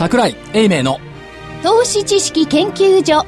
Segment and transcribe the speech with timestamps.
[0.00, 0.98] 桜井英明の。
[1.62, 3.26] 投資知識研究所。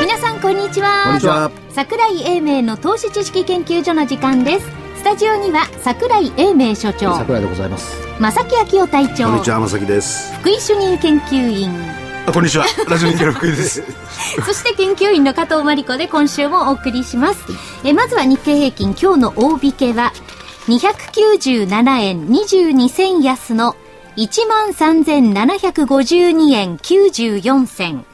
[0.00, 1.04] 皆さんこんにちは。
[1.04, 1.52] こんにちは。
[1.68, 4.66] 桜井英明の投資知識研究所の時間です。
[4.96, 7.16] スタジオには桜井英明所長。
[7.16, 8.04] 桜井でございます。
[8.18, 9.28] 正木昭夫隊長。
[9.28, 10.34] こんにちは、まさきです。
[10.40, 11.70] 福井主任研究員。
[11.70, 12.64] あ、こんにちは。
[12.88, 13.84] ラジオ日経の福井です。
[14.44, 17.44] そして研究員の加藤真理子で今週もお送りします。
[17.84, 20.12] えまずは日経平均今日の大引けは
[20.66, 23.76] 297円22銭安の
[24.16, 28.04] 13,752円94銭。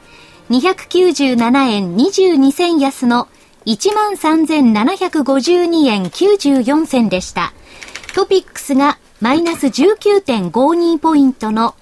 [0.50, 3.28] 297円22銭安の
[3.64, 7.54] 13,752円94銭でした。
[8.14, 11.74] トピックスがマイナス19.52ポイントの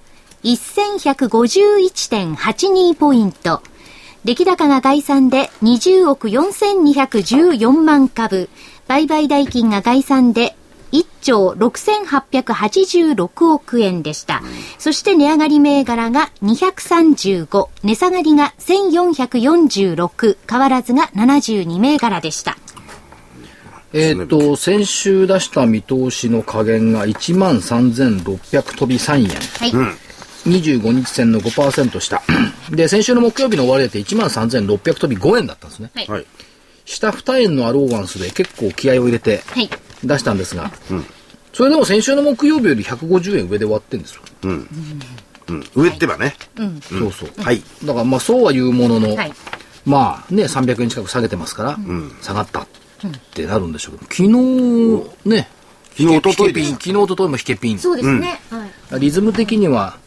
[0.44, 3.62] 1151.82ポイント。
[4.24, 8.48] 出来高が概算で20億4214万株。
[8.86, 10.56] 売買代金が概算で
[10.92, 14.42] 1兆6886億円でした。
[14.78, 22.56] そして値上がり銘柄が235、値下がりが1446、変わらずが72銘柄でした。
[23.92, 29.72] えっ、と先週出した見通しの加減が1万3600飛び3円はい。
[30.46, 32.22] 25日線の5%下
[32.70, 36.08] で先週の木曜日の終値って1万3600飛び5円だったんですねはい。
[36.08, 36.27] はい。
[36.84, 39.68] 下2円のアローワンスで結構気合を入れてはい。
[40.05, 40.72] 出したんですが、
[41.52, 44.68] それでも先週の木曜日より150円上で終わってんですよ、うん。
[45.74, 46.34] 上ってばね。
[46.83, 47.62] そうそうはい。
[47.84, 49.33] だからまあそうは言うものの、はい。
[49.84, 51.78] まあね、300円近く下げてますから、
[52.22, 52.66] 下がったっ
[53.33, 55.48] てなるんでしょうけど、昨日ね、
[55.96, 56.70] 昨日、一昨日引けピン、です。
[56.70, 57.78] 昨日、一昨日も引けピン。
[57.78, 58.41] そうですね。
[58.50, 59.00] はい。
[59.00, 59.98] リズム的には、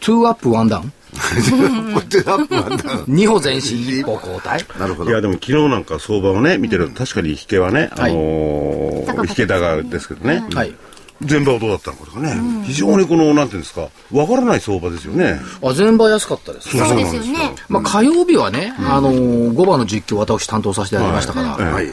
[0.00, 0.84] 2アップ、1ダウン。
[0.84, 2.76] こうやってアップなんだ。
[3.06, 4.78] 2歩前進、1歩後退。
[4.78, 5.10] なるほど。
[5.10, 10.44] いや、でも昨日なんか相場をね、見てると、確かに引けはね、あのー引け高ですけどね。
[10.54, 10.74] はい。
[11.22, 12.34] 全場はどうだったのかとかね。
[12.64, 15.38] 非常にこの、なんていうんですか、わからない相場ですよね。
[15.62, 16.76] あ、全場安かったです。
[16.76, 17.54] そうですよね。
[17.68, 21.90] まあ、火曜日はね、あのー、5番の実況私担当させていただきましたから、はい。
[21.90, 21.92] お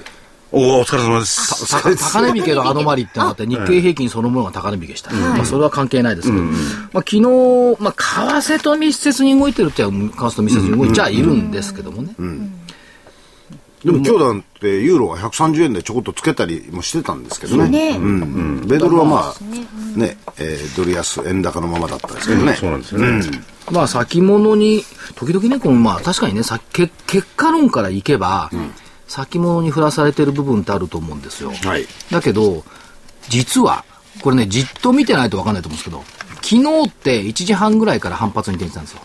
[0.52, 1.70] お、お疲れ様です。
[1.72, 5.12] た高値引けのアノマリってのがあって、日経平均そのものが高値引けした。
[5.12, 6.54] まあ、それは関係ないですけど、まあ、
[7.00, 7.22] 昨日、
[7.80, 12.14] まあ、為替と密接に動いてるっては、為替と密接に動いちゃいるんですけどもね。
[13.84, 17.70] でも今日なんてユーロが130円でちょこっとつけたりもしてたんですけどね。
[17.70, 18.68] ねうんうん。
[18.68, 22.56] 米ドルはまあ、ね、えードル安、円高のままだったですけどね。
[22.56, 23.22] そうなんですよね。
[23.72, 24.84] まあ先物に、
[25.16, 28.50] 時々ね、このまあ確かにね、さけ結果論からいけば、
[29.08, 31.52] 先物に振らされてる部分ってあると思うんですよ。
[31.52, 31.86] はい。
[32.12, 32.64] だけど、
[33.30, 33.86] 実は、
[34.22, 36.04] これね、じっと見てないと分かんないと思うんですけど、
[36.42, 39.02] 昨日って1時半ぐらいから反発に転じたんですよ。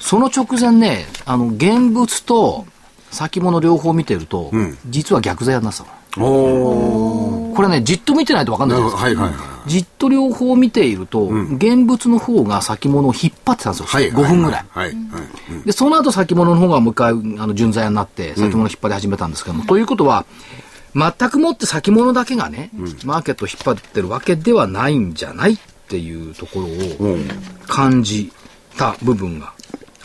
[0.00, 2.66] その直前ね、あの、現物と
[3.10, 4.50] 先物両方見てると、
[4.88, 6.26] 実は逆剤になってたの。
[6.26, 7.43] おー。
[7.54, 8.98] これね、じっと見てないと分かんないんですよ。
[8.98, 9.34] はいはいは
[9.66, 9.70] い。
[9.70, 13.86] じっと両方見ていると、現物の方が先物を引っ張ってたんですよ。
[13.86, 14.12] はい。
[14.12, 14.64] 5分ぐらい。
[14.68, 14.88] はい。
[14.88, 14.94] はい。
[15.64, 17.14] で、その後先物の方がもう一回、あ
[17.46, 20.26] の、純材になって、先物を引っ張り始めたんですけども、ということは、
[20.94, 22.70] 全くもって先物だけがね、
[23.04, 27.18] マーケットを引っ張ってるわけではないんじゃないっていうところを
[27.66, 28.32] 感じ
[28.76, 29.53] た部分が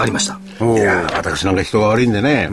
[0.02, 0.40] ありました。
[0.60, 2.50] いやー私なんか人が悪いんでね、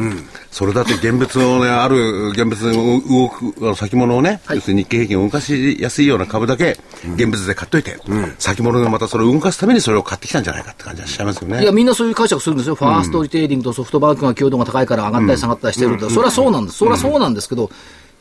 [0.50, 6.78] それだって現物のね、ある現物の動く先物をね、要するに日経平均を動かしやすいような株だけ、
[7.14, 7.98] 現物で買っといて、
[8.38, 11.62] 先物がまたそれを動かすためにそれを買ってきたんじゃないかって感じはしちゃいますよね。
[11.62, 12.74] いや、みんなそういう解釈するんですよ。
[12.74, 16.10] ファーストリテイリングとソフトバンクが強度が高いから上がったり下がったりしてるって。
[16.10, 16.78] それはそうなんです。
[16.78, 17.70] それはそうなんですけど、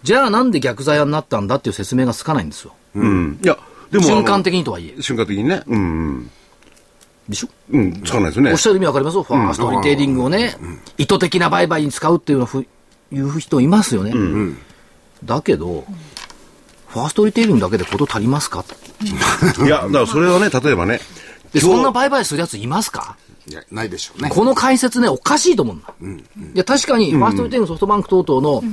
[0.03, 2.73] じゃあなんで逆剤になったんだっていう説明がつかないんですよ。
[2.95, 3.39] うん。
[3.43, 3.57] いや、
[3.91, 4.03] でも。
[4.03, 5.01] 瞬間的にとはいえ。
[5.01, 5.63] 瞬間的にね。
[5.67, 6.29] うん
[7.29, 7.47] でしょ？
[7.71, 7.81] うん。
[7.81, 8.57] うん、つかないですよねおっ。
[8.57, 10.55] しゃる意味わかりますファーストリテイリングをね、
[10.97, 12.67] 意図的な売買に使うっていうのふい
[13.19, 14.13] う人いますよね。
[15.23, 15.85] だけど、
[16.87, 18.63] ファーストリテイリングだけでこと足りますか？
[19.65, 20.99] いや、だからそれはね、例えばね、
[21.53, 23.17] で、そんな売買するやついますか？
[23.47, 24.29] いや、ないでしょうね。
[24.29, 25.93] この解説ね、おかしいと思うんだ。
[26.55, 28.63] いや、確かに、ファーストリテイリング、ソフトバンク等々の、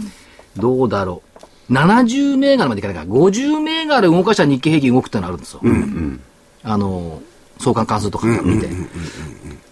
[0.56, 1.22] どうだろ
[1.68, 1.72] う。
[1.72, 5.60] 70銘柄までいかないから、50銘柄動かした日経平均動くってのあるんですよ。
[6.64, 7.20] あの、
[7.62, 8.68] 相関関数とか見て。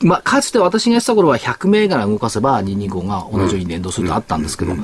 [0.03, 4.75] まあ、かつて私がやってた頃は100銘柄動かせば225が同じように連動するとあったんですけど、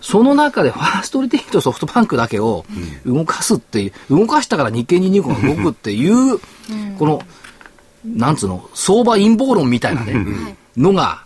[0.00, 2.64] その中でファーストリテイリングとソフトバンクだけを
[3.04, 6.38] 動かすっていう、動かしたから日経225が動くっていう、
[6.98, 7.22] この、
[8.04, 11.24] なんつうの、相場陰謀論みたいなね、のが、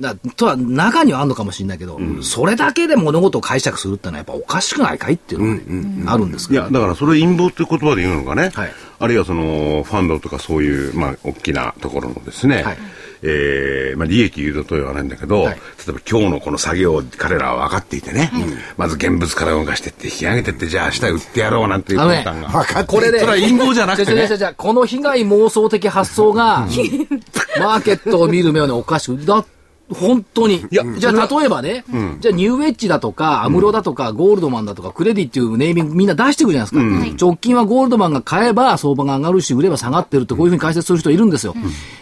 [0.00, 6.60] だとは中にはあるのかもしれないけど、それだけで物事を解釈するってのはやっぱおかしくないかいっていうのがね、あるんですけど。
[6.62, 8.72] いや、だからそれ陰謀っていう言葉で言うのかね、はい。
[8.98, 12.78] あるいはそのファンドとかそういう、まあ、大きなところのですね、はい。
[13.26, 15.54] えーまあ、利益誘導とは言わないんだけど、はい。
[15.54, 18.30] 例えば今日のこの作業を彼らは分かっていてね、
[18.76, 22.64] まず現物から動かしてって引き上げてって、じゃあ明日売ってやろうなんていうあのね魂胆が。
[22.64, 22.80] 分か。
[22.80, 24.28] ってこれね、それは陰謀じゃなくてね。
[24.56, 26.66] この被害妄想的発想が、
[27.58, 29.24] マーケットを見る目はね、おかしく。
[29.24, 29.44] だ
[29.92, 30.64] 本当に。
[30.70, 31.84] やじゃあ、例えばね、
[32.20, 37.26] じゃあ、ニューウェッジだとか、アムロだとか、ゴールドマンだとか、クレディっていうネーミングみんな出してくるじゃないですか。
[37.26, 41.54] 直近はゴールドマンが買えば相場が上がるし、売れば下がってるって、こういうふうに解説する人いるんですよ。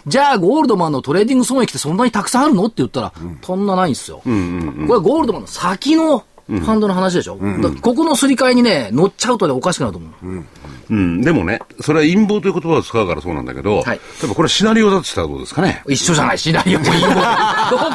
[0.07, 4.21] じゃあ、ゴールドマンのトレーディング損益ってそんなにたくさんあるのって言ったら、そんなないんですよ。
[4.23, 4.33] これ
[4.93, 10.43] はゴールドマンの先の、ファンドの話でしょ、だからここのすり替えにね、乗っちゃうとね、おかしくなると思う。
[10.89, 13.85] うん、でもね、それは陰謀という言葉を使うからそうなんだけど、はい。
[13.85, 15.81] 例えばこれシナリオだとしたらどうですかね？
[15.87, 17.23] 一緒じゃない、シナリオもいいもんどこ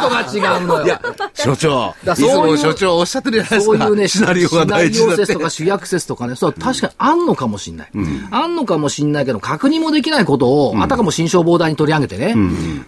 [0.08, 0.84] が違うのよ。
[0.86, 1.00] いや、
[1.34, 3.78] 所長、だそういうも所長おっしゃってるじゃないですか。
[3.78, 5.26] そういうね、シナリオが大事だって。
[5.26, 5.40] シナリオ説と。
[5.40, 7.90] か主役説とかね、そう、確かにあんのかもしんない。
[8.30, 12.34] あんのかもしんないけど、確認もできないことを、あたかも新商膨大に取り上げてね、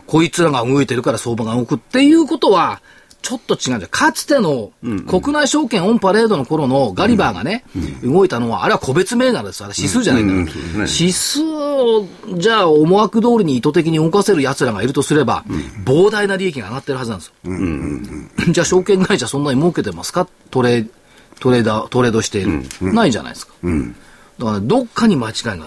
[0.07, 2.81] こいつらが動いてるから相場が動くっていうことは、
[3.23, 3.81] ちょっと違うんじゃん。
[3.91, 4.73] かつての
[5.07, 7.65] 国内証券オンパレードの頃のガリバーがね、
[8.03, 9.63] 動いたのは、あれは個別銘柄です。
[9.63, 10.87] あれ指数じゃないんだから。
[10.87, 12.07] 指数を、
[12.37, 15.45] じゃあ思惑通りに意図的に動かせる奴らがいるとすれば、
[15.85, 18.53] 膨大な利益が上がってるはずなんですよ。
[18.53, 20.27] じゃあ証券会社そんなに儲けてますか？
[20.51, 20.87] トレ
[21.41, 22.63] トレーダー、トレードしている。
[22.81, 23.55] ないじゃないですか。
[23.63, 25.65] だから、ね、どっかに間違いがある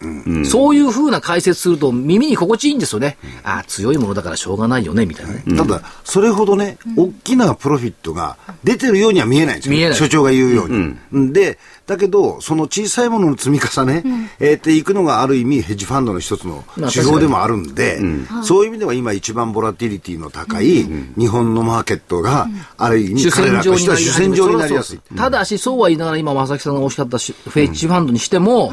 [0.00, 0.44] と。
[0.44, 3.16] そういうふうな解説すると耳に心地いいんですよね。
[3.42, 5.42] ああ、強いものだからしょうがないよね、みたいなね。
[5.56, 9.74] ただ、それほどね、大きなプロフィットが出てるようには見えないんですよ。
[9.74, 9.98] 見えない。
[9.98, 10.68] 所長が言うよう
[11.12, 11.32] に。
[11.32, 14.02] で、だけど、その小さいものの積み重ね、
[14.40, 18.00] えーっていくのがある意味ヘッジファンドの一つのまあ手法でもあるんで、
[18.42, 20.84] そういう意味では今一番ボラティリティの高い
[21.16, 24.98] 日本のマーケットが、ある意味主彼ら戦場になりとしては主戦場になりやすい。
[25.16, 28.72] ただし、そうは言いながら今、正木さんがおっしゃったしフェッジファンドにしても、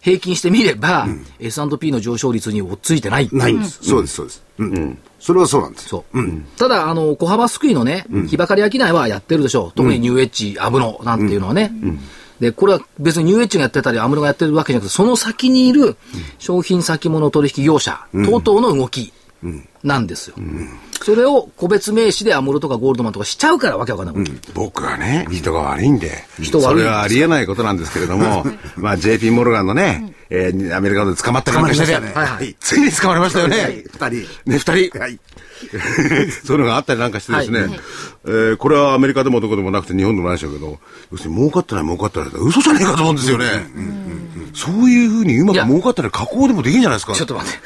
[0.00, 1.06] 平均してみれば、
[1.38, 3.28] S&P の上昇率に追っついてない。
[3.32, 3.80] ないんです。
[3.82, 4.42] そうです、そうです。
[4.58, 4.98] うん。
[5.18, 5.88] それはそうなんです。
[5.88, 6.18] そう。
[6.56, 9.72] ただ、あの、小幅すくいのね、日ばかり商いはやってるでしょう。
[9.76, 11.72] 特にニューエッジ、アムロなんていうのはね。
[12.40, 15.96] で、これは別にニューエッジがやってたり、アムロがやってるわけじゃなくて、その先にいる
[16.38, 19.12] 商品先物取引業者等々の動き
[19.82, 20.36] なんですよ。
[21.02, 24.32] それを個別名詞でアムロとかゴールドマンとかしちゃうからわけわかんない。
[24.54, 28.44] 僕はね、人が悪いんで、人悪いそれはありえないことなんですけれども、
[28.76, 33.58] まあ JP モルガンのね、えーアメリカで捕まったりなんかしてて、捕まりましたねはいついに捕まりましたよね。
[33.58, 34.10] はい二人。
[34.10, 34.98] ね、二人。
[34.98, 35.18] はい。
[36.44, 37.70] そういうのがあったりなんかしてですね、はい
[38.26, 40.78] えーこれはアメリカでもどこでもなくて日本でもないでしょうけど、
[41.12, 43.46] 要するに儲かってない儲かってないって嘘じゃねえかと思うんですよね。
[44.54, 47.14] そういうふうにうまく儲かったり加工でもできんじゃないですか。
[47.14, 47.58] ちょっと待って。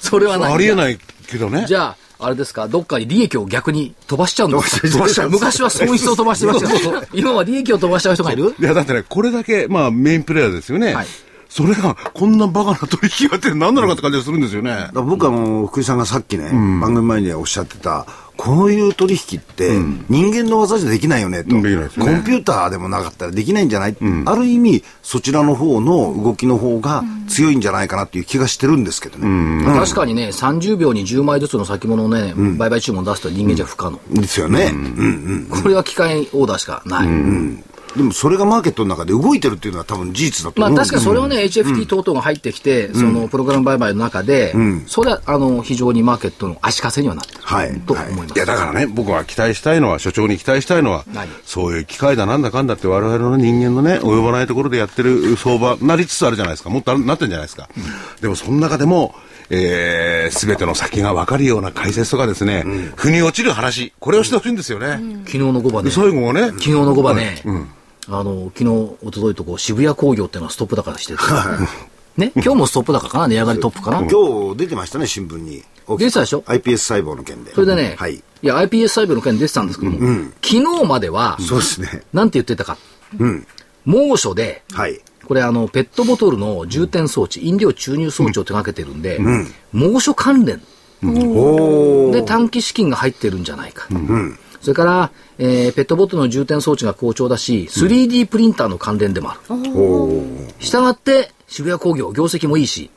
[0.00, 0.52] それはない。
[0.52, 0.98] ありえない
[1.30, 1.64] けどね。
[1.66, 4.88] じゃあ、あれですか、どっかに利益を逆に飛ばしちゃうんですか？
[4.88, 7.02] 飛ばしちゃう昔は損失を飛ばしてましたよ。
[7.12, 10.94] 今は利益を飛ばしちゃう人がいるいや、だってね、これだけ、まあ、メインプレイヤーですよね。
[10.94, 11.06] はい
[11.46, 14.88] それが、こんなバカな取引があって何なのかって感じがするんですよね。
[14.92, 19.78] 僕はもう福井さんがさっきね、番組前におっしゃってた、こういう取引って、
[20.08, 23.96] 人間の技じゃできないよねと、うんコンピューターでもなかったらできないんじゃない、
[24.26, 29.64] ある意味、そちらの方の動きの方が強いんじゃないかなっていう気がしてるんですけどね。
[29.64, 34.00] 確かにね、30秒に10枚ずつの先物をね、売買注文出すと人間じゃ不可能。
[34.10, 34.72] ですよね。
[34.72, 34.78] うん。
[34.78, 37.08] うんこれは機械オーダーしかない。
[37.96, 40.80] でもそれがマーケットの中で動いてるっていうのは多分事実だとまあ思う。
[40.80, 44.54] ん確かにそれをね、HFT 等々が入ってきて、そのプログラム売買の中で、
[44.86, 48.34] それはあの非常にマーケットの足かせにはなってる、はいと思います。
[48.34, 48.38] い。
[48.38, 56.70] や、だからね、僕は期待したいのは、所長に期待したいのは何、そういう機械だなんだかんだって我々の人間のね、及ばないところでやってる相場、なりつつあるじゃないですか。
[56.70, 57.68] もっとあるなってんじゃないですか。
[58.20, 59.14] でもその中でも、
[59.50, 62.64] えー、すべての先が分かるような解説とかですね、
[62.96, 64.98] 腑に落ちる話、これをしてほしいんですよね。
[65.26, 67.42] 昨日の5番ね、で最後はね、昨日の5番ね、
[68.08, 71.22] あの、昨日、一昨日とこう渋谷工業っていうのはストップ高してて、
[72.16, 73.28] ね、今日もストップ高かな？
[73.28, 73.98] 値上がりトップかな？
[74.08, 75.64] 今日出てましたね、新聞に。
[75.98, 77.52] 出てたでしょ ?iPS 細胞の件で。
[77.52, 78.14] それでね、はい。
[78.14, 79.98] いや、iPS 細胞の件出てたんですけども、
[80.42, 82.02] 昨日までは、そうですね。
[82.12, 82.78] なんて言ってたか？
[83.18, 83.46] うん。
[83.84, 85.00] 猛暑で、はい。
[85.26, 89.18] これあの、ペットボトルの充填装置、飲料注入装置を手掛けてるんで、
[89.72, 90.62] 猛暑関連
[91.02, 93.88] おで短期資金が入ってるんじゃないか。
[94.64, 99.40] それから、えーペットボトルの充填装置が好調だし、3D プリンターの関連でもある。
[100.58, 102.90] したがって、渋谷工業、業績もいいし、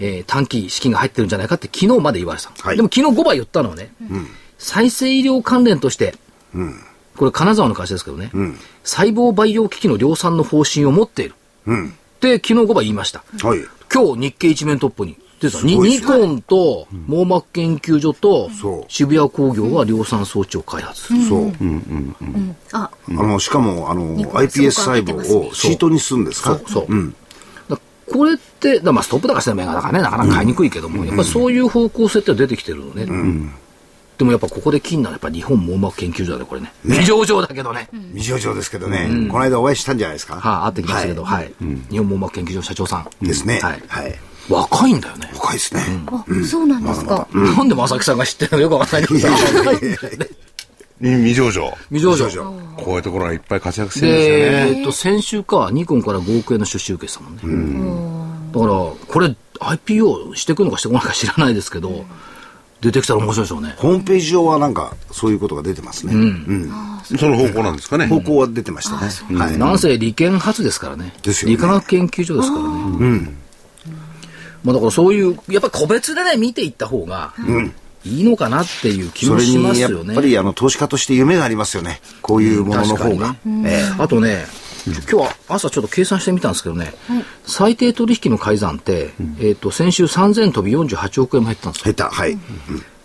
[0.00, 2.52] えー短期資金が入ってるんじゃないかって昨日まで言われてた。
[2.66, 3.92] はいでも昨日5倍言ったのはね、
[4.58, 6.16] 再生医療関連として、
[7.16, 8.30] これ金沢の会社ですけどね、
[8.82, 11.34] 細胞培養機器の量産の方針を持っている。
[11.66, 11.88] うん。
[11.88, 13.22] って昨日5倍言いました。
[13.42, 13.60] はい。
[13.92, 18.48] 今日日経一面トップにですねニコンと網膜研究所と
[18.88, 21.22] 渋谷工業が量産装置を開発する。
[21.24, 21.52] そう。
[22.72, 26.58] あ、あの、しかも、あの、iPS 細胞をシートにするんですか？
[26.66, 27.14] そう。
[27.68, 33.06] だここれって、だまあストップ高してる銘柄だからね、なかなか買いにくいけども、やっぱりそういう方向性って出てきてるのね。
[34.16, 36.72] でもやっぱここで金ならやっぱ日本網膜研究所だね、これね。
[36.84, 37.88] 未上場だけどね。
[38.12, 40.36] 未上場ですけどね、この間お会いしたんじゃないですか？
[40.36, 41.52] はあ、会ってきましたけど、はい。
[41.90, 43.26] 日本網膜研究所社長さん。
[43.26, 43.58] ですね。
[43.60, 43.82] はい。
[43.88, 44.14] はい。
[44.48, 45.30] 若いんだよね。
[45.34, 45.82] 若いですね。
[46.06, 47.26] あ、そうなんですか。
[47.32, 50.34] なんで正木さんが知ってるのかよくわかんないけど。
[51.00, 51.76] 未上場。
[51.90, 52.44] 未上場。
[52.76, 54.42] こういうところがいっぱい活躍してるんですよね。
[54.74, 57.40] で、えっと、先週か、ニコンから5億円の出資受けてたもんね。
[58.52, 58.72] だから、
[59.06, 62.04] これ、IPO してくるのかしてこないか知らないですけど、
[62.80, 63.74] 出てきたら面白いでしょうね。
[63.78, 66.14] ホームページ上はなんか、そういうことが出てますね。
[66.14, 66.72] うん。
[67.18, 68.06] その方向なんですかね。
[68.06, 69.00] 方向は出てました
[69.32, 69.38] ね。
[69.38, 69.58] はい。
[69.58, 71.12] なんせ理研初ですからね。
[71.22, 73.43] ですよね理化学研究所ですからね。
[74.64, 77.34] まあだからそういう、やっぱり個別でね、見ていった方が、
[78.04, 80.14] いいのかなっていう気もそれしまに、やっすよね。
[80.14, 82.00] ぱり、あの、投資家として夢がありますよね。
[82.22, 83.36] こういうものの方が確か。
[83.44, 84.46] にねあとね、
[84.86, 86.94] 今日は朝ちょっと計算してみたんですけどね、
[87.46, 91.94] 最低取引の改ざんって、えっ、と、先週3000飛び48億円も減ったんですよ。
[91.94, 92.14] 下手。
[92.14, 92.38] はい。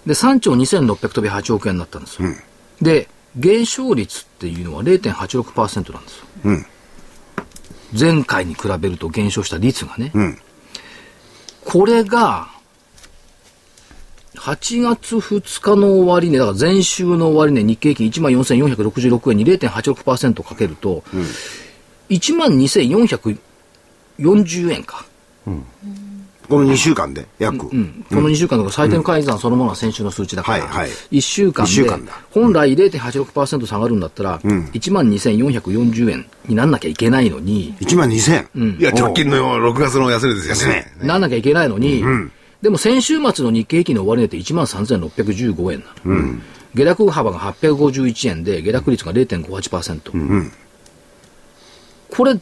[0.05, 2.29] で、3兆2600飛び8億円になったんですよ。
[2.81, 6.25] で、減少率っていうのは0.86%なんですよ。
[6.45, 6.65] うん
[7.97, 10.11] 前回に比べると減少した率がね。
[11.69, 12.49] んこれが、
[14.35, 21.03] 8月2日の終値、だから前週の終値、日経平均14,466円に0.86%かけると、
[22.09, 25.05] 12,440円か。
[26.49, 27.67] この2週間で、約。
[27.67, 30.89] うん、この2週間の最低の改ざんそのものは先週の数値だから、はいはい。
[31.11, 32.13] 1週間で一週間だ。
[32.31, 38.79] 本来0.86%下がるんだったら、1万2440円になんなきゃいけないのに、1万2000。
[38.79, 40.91] いや、直近の6月の安値ですよね。
[41.03, 42.03] なんなきゃいけないのに、
[42.63, 46.39] でも先週末の日経平均の終値って1万3615円なの、
[46.73, 50.51] 下落幅が851円で下落率が0.58%、
[52.09, 52.39] これ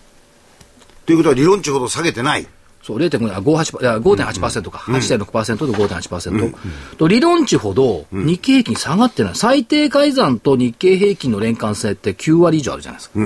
[1.05, 2.47] ということは理論値ほど下げてない。
[2.87, 6.55] そう、0.58%いや5.8%か、8.6%と5.8%、
[6.95, 9.35] と理論値ほど日経平均下がってない。
[9.35, 13.19] 最低改ざんと日経平均の連関性って9割以上あるじゃないですか。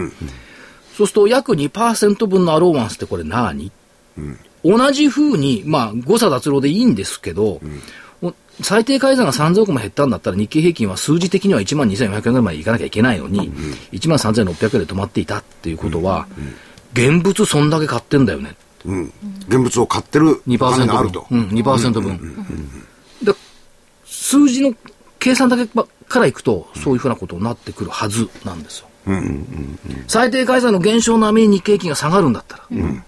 [0.97, 3.71] そうすると約2%分のアローワンスってこれ何、
[4.65, 7.61] 同じ風に、まあ誤差脱漏でいいんですけど、
[8.23, 13.51] お最低改ざんが3000億も減ったんだったら日経平均は数字的には1万2400円ぐらいまでいかなきゃいけないのに、
[13.91, 14.41] 1万3600
[14.77, 16.27] 円で止まっていたっていうことは、
[16.93, 18.55] 現物そんだけ買ってんだよね。
[18.85, 19.13] うん。
[19.47, 21.25] 現物を買ってるお金がある2%と。
[21.29, 21.39] 分。
[21.39, 22.45] うん、2%分。
[23.23, 23.33] で、
[24.05, 24.73] 数字の
[25.19, 28.87] 計算だけばからいくと、そういうふうなことになってくるはずなんですよ。
[30.07, 32.63] 最低改ざんの減少並みに日経平均が下がるんだったら。
[32.69, 33.03] で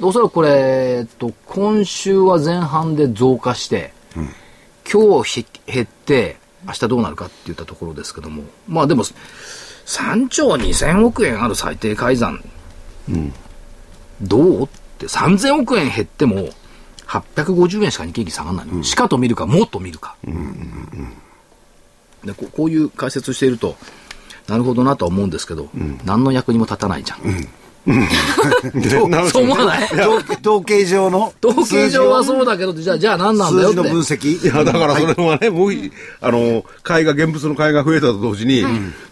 [0.00, 3.92] おそらくこれ、えっと、今週は前半で増加して、
[4.90, 9.04] 今日ひ減って、明日どうなるかって言ったところですけども、まあでも、
[9.86, 12.42] 3兆2000億円ある最低改ざん、
[14.20, 14.62] どう？
[14.64, 14.68] っ
[15.02, 16.50] て、3000億円減っても、
[17.06, 18.82] 850円しか日経平均下がらないの。
[18.82, 20.16] しかと見るか、もっと見るか。
[22.24, 23.76] でここういう解説していると、
[24.48, 25.68] なるほどなとは思うんですけど、
[26.04, 27.18] 何の役にも立たないじゃん。
[27.24, 27.48] なるほど
[29.32, 29.84] そう思わない？
[29.92, 31.32] 統統計上の？
[31.44, 33.76] 統計上はそうだけど、じゃあ、じゃあ何なんだよって。
[33.78, 34.44] 数字の分析？
[34.44, 38.64] いや、だからそれはね、もうい、あの、買いが、現物の買いが増えたと同時に、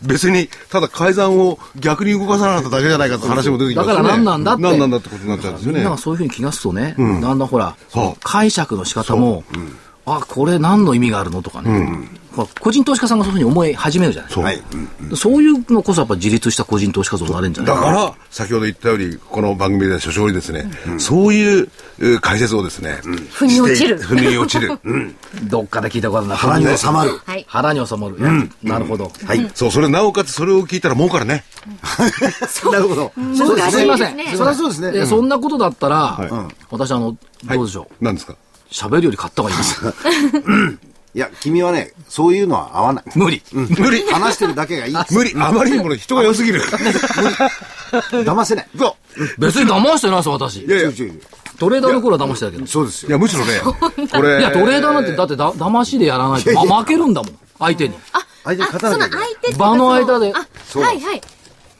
[0.03, 4.03] 別に、ただ改ざんを逆に動かさなかっただけじゃないかって話も出てきますよね。
[4.03, 4.63] だから何なんだって。
[4.63, 5.79] 何なんだってことになっちゃうんですよね。
[5.79, 5.91] みんな。
[5.91, 7.21] がそういうふうに気がつくとね、だん。
[7.21, 7.75] だんほら、
[8.23, 9.43] 解釈の仕方も、
[10.07, 14.47] あ、これ何の意味があるのとかね、ほら個人投資家さんがそういうふうに思い始めるじゃないですか。
[14.47, 15.17] はい。
[15.17, 17.75] そういうのこそやっぱ自立した個人投資家像になれるんじゃない。
[17.75, 24.79] だから、先ほど言ったように、この番組で所長にですね、そういうえー解説をですね、腑に落ちる腑に落ちる。
[25.45, 26.37] どっかで聞いたことあるな。
[26.37, 27.21] 腹に収まる。
[27.27, 27.45] はい。
[27.49, 28.17] 腹に収まる。
[28.63, 29.13] なるほど。
[29.27, 29.51] はい。
[29.55, 31.45] そう、それなおかつそれを聞いたら儲かるね。
[32.71, 33.13] なるほど。
[33.37, 33.71] そうです。
[33.73, 34.17] すいません。
[34.37, 38.05] そりゃそうですねでそんなことだったら、は私、あの、どうでしょう。
[38.05, 38.35] 何ですか？
[38.71, 39.81] 喋るより買った方がいいです。
[41.13, 43.05] いや、君はね、そういうのは合わない。
[43.17, 43.43] 無理。
[43.53, 44.95] 無理話してるだけがいい。
[45.11, 46.63] 無理あまりにもね人が良すぎる。
[47.91, 48.69] 騙せない。
[48.79, 48.97] そ
[49.37, 50.67] 別に騙してないです、私う。
[50.67, 50.71] い。
[50.71, 50.91] やいや、
[51.59, 52.67] トレーダーの頃は騙してたけど。
[52.67, 53.11] そうですよ。
[53.11, 53.61] や、むしろね、
[54.13, 54.39] これ。
[54.39, 57.95] いや、トレーダーなんて、だってだ、騙しでやらないと、ま、負けるんだもん、相手に。
[58.45, 59.27] 相手にあ、その勝たないけない。
[59.27, 61.21] 相手って場の間であ、そうはいはい。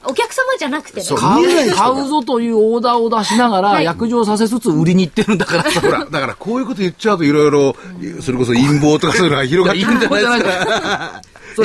[0.03, 1.05] お客様じゃなくてね。
[1.15, 5.81] 買う、買うぞというオーダーを出しながら、はい約定させつつ売りに行ってるんだからさ。
[5.81, 7.75] ほら、だからこういうこと言っちゃうといろいろ、
[8.21, 11.21] それこそ陰謀とかそういうのが広がってくるんじゃないですか。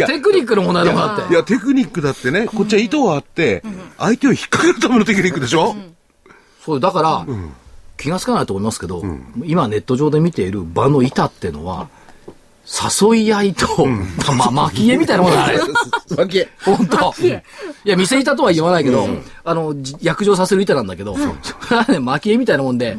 [0.06, 1.32] テクニックの問題だもんだって。
[1.32, 3.62] いや、テクニックだってね、こっちは意図はあって、
[3.98, 5.76] 相手を引っ掛けるためのテクニックでしょ？
[6.64, 7.24] そう、だから、
[7.96, 9.02] 気がつかないと思いますけど、
[9.44, 11.88] 今ネット上で見ている場の板っていうのは、
[12.66, 13.86] 誘い合いと、
[14.36, 15.58] ま、巻き絵みたいなもんだね。
[16.18, 16.48] わけ。
[16.64, 17.14] 本当。
[17.22, 17.40] い
[17.84, 19.08] や、店板とは言わないけど、
[19.44, 21.20] あの、じ約定させる板なんだけど、そ
[21.70, 22.98] れはね、 巻き絵みたいなもんで、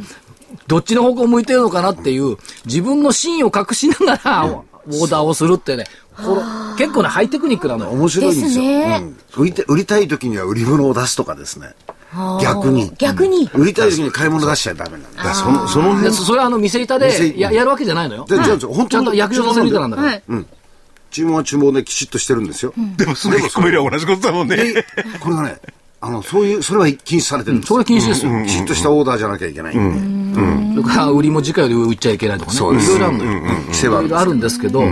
[0.67, 6.41] どっちの方向向いてるのかなっていう、自分の真意を隠しながら、オーダーをするってね、これ
[6.77, 7.91] 結構ね、ハイテクニックなのよ。
[7.91, 8.47] 面白いんですよ。
[8.47, 11.73] ですねうん売りた売りたい時には売り物を出すとかですね。
[12.41, 12.91] 逆に。
[12.97, 13.49] 逆に。
[13.53, 15.33] 売りたい時に買い物出しちゃダメなんだ。
[15.33, 18.25] その、そので辺、それはあの、店板でややるわけじゃないのよ。
[18.27, 18.89] でじゃあ本当に。
[18.89, 20.09] ちゃんと約定させる板なんだから。
[20.09, 20.23] はい。
[21.11, 22.73] 注文は注文できちっとしてるんですよ。
[22.97, 24.57] でもすぐ引っ込めりゃ同じことだもんね。
[24.57, 24.85] で、
[25.19, 25.57] これがね、
[25.99, 27.69] あの、そういう、それは禁止されてるんです。
[27.69, 28.31] それは禁止ですよ。
[28.45, 29.75] きちっとしたオーダーじゃなきゃいけない。
[29.75, 30.75] ん。
[30.75, 30.81] で。
[30.81, 32.57] それから売りも自家より売っちゃいけないとかね。
[32.57, 32.95] そうです。
[32.95, 33.41] いろいろあるのよ。
[33.41, 34.83] 規制はあるんですけど、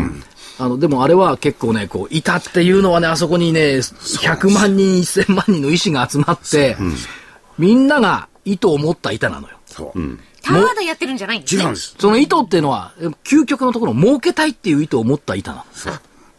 [0.57, 6.77] あの、でもあれは結構ね、こう、板っていうのはね、あそこにね、100万人、1000万人の意思が集まって、
[7.57, 9.57] みんなが糸を持った板なのよ。
[9.65, 10.19] そう。
[10.41, 11.63] ただやってるんじゃないんですね。
[11.63, 11.95] 違うんです。
[11.97, 12.93] その糸っていうのは、
[13.23, 15.65] 究極のところ、儲けたいっていう糸を持った板なの。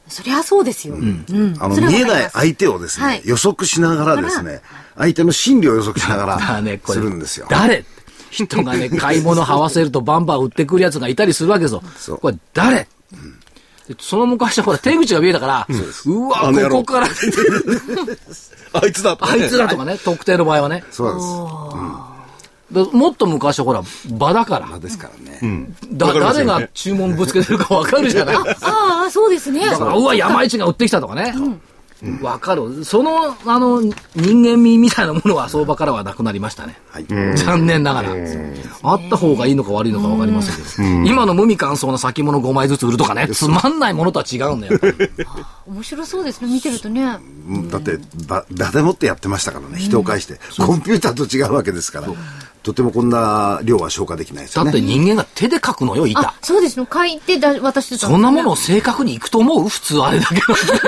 [0.08, 0.94] そりゃそうですよ。
[0.94, 1.56] うん。
[1.58, 4.62] あの、それは見えない相手をですはいね、予測しながらですね、
[4.96, 7.46] 相手の心理を予測しながららね、こすれるんですよ。
[7.50, 7.84] 誰？
[8.30, 12.18] 人がね、買い物はわせるとバンバン売ってくるやつがいたりするわけですよそう。
[12.18, 12.86] これ誰、で
[14.00, 15.66] その昔はほら手口が見えたから、
[16.06, 17.06] うわ、ここから、
[18.72, 20.84] あいつだとかねあいつらとかね、特定の場合はね。
[20.90, 22.16] そうなん
[22.70, 24.66] でもっと昔はほら、場だから。
[24.66, 24.80] です。
[24.80, 25.68] ですからね。
[25.92, 28.36] だ誰が注文ぶつけてるかわかるじゃない？
[28.36, 29.64] ああ、そうですね。
[29.66, 31.32] だから、うわ、山市が売ってきたとかね。
[32.20, 32.84] わかる。
[32.84, 36.78] その、あの、人間味みたいなものは相場からはなくなりましたね。
[36.90, 37.06] はい。
[37.36, 38.10] 残念ながら。
[38.82, 41.08] あった方がいいのか悪いのかわかりませんけど。
[41.08, 44.78] 今の無味乾燥な先物5枚ずつ売るとかね、つまんないものとは違うんだよ。
[45.66, 47.18] 面白そうですね、見てるとね。
[47.48, 50.38] うんだって、ば、だでもってやってましたからね、人を介して。
[50.58, 52.08] コンピューターと違うわけですから、
[52.66, 54.72] とてもこんな量は消化できないですよね。
[54.72, 56.84] だって人間が手で書くのよ、板あ。、そうですね。
[56.92, 58.52] 書いてだ渡してたそんなものを。
[58.54, 59.68] を正確にいくと思う？
[59.68, 60.40] 普通あれだけの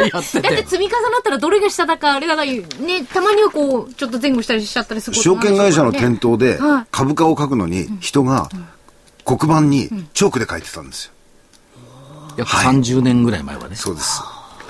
[0.08, 0.66] やってだってて。
[0.68, 2.64] 積み重なったらどれが下だか、あれだか、ね、
[3.14, 8.48] たまにはこう、ちょっと前後したりしちゃったりすること証券会社の店頭ではい株価を書くのに人が
[9.24, 11.12] 黒板にチョークで書いてたんですよ。
[12.38, 13.76] 約30年ぐらい前はね。
[13.76, 14.20] そうです。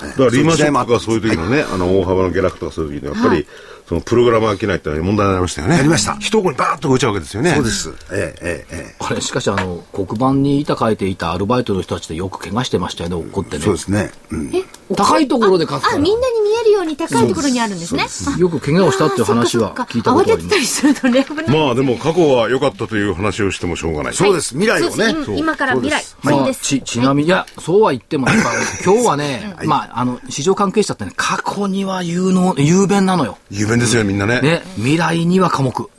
[0.07, 3.45] だからリーマンショックとかそういう時のね、あの大幅な下落とかそういう時にやっぱり、
[3.87, 5.77] そのプログラムが飽きないってのは問題になりましたよね。
[5.77, 7.55] やりました一声にバーッと動いちゃうわけですよね。
[7.55, 7.89] そうです。
[8.11, 13.59] ええ、ええ、えあれ、しかしあの、黒板に板書いていたアルバイトの人たちでよく怪我してましたよね、怒ってえ。
[13.59, 13.73] ねそう。
[13.73, 14.11] ですね。
[14.29, 14.51] うん。
[14.95, 15.97] 高いところで書くかあ、ら。
[15.97, 18.05] みんなに見えるように高いところにあるんですね。
[18.37, 20.41] よく怪我をしたっていう話は聞いたことあります。
[20.41, 21.49] そっかそっか慌ててたりするとね、危ない。
[21.49, 24.13] まあでも過去は良かったという話をしてもしょうがない。
[24.13, 24.49] そうです。
[24.49, 25.15] 未来をね。
[25.37, 26.03] 今から未来。
[26.23, 26.61] まあ、そうです。
[26.61, 28.27] ち、ちなみに、いや、そうは言っても、
[28.83, 33.37] 今日はね、まあ、あの、市場関係者ってね、過去には有能、雄弁なのよ。
[33.51, 34.41] 雄弁ですよ、みんなね。
[34.41, 35.73] ね、未来には科目。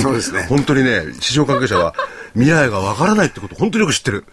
[0.00, 0.46] そうですね。
[0.48, 1.94] 本当にね、市場関係者は
[2.34, 4.24] 未来がわからないってこと本当によく知ってる。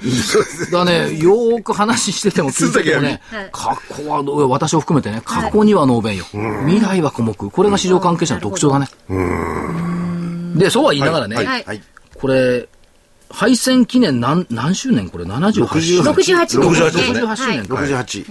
[0.71, 6.25] だね、よーく話してても聞いててもねはい、過去は、私を含めてね、過去には能弁よ。
[6.65, 7.49] 未来は科目。
[7.49, 8.87] これが市場関係者の特徴だね。
[10.55, 11.45] で、そうは言いながらね、はい。
[11.45, 11.81] はいはい。
[12.15, 12.67] これ、
[13.31, 16.13] 敗戦記念何、何周年これ ?78 周年。
[16.13, 17.75] 68 68ですね68周年か。
[17.75, 18.25] 68。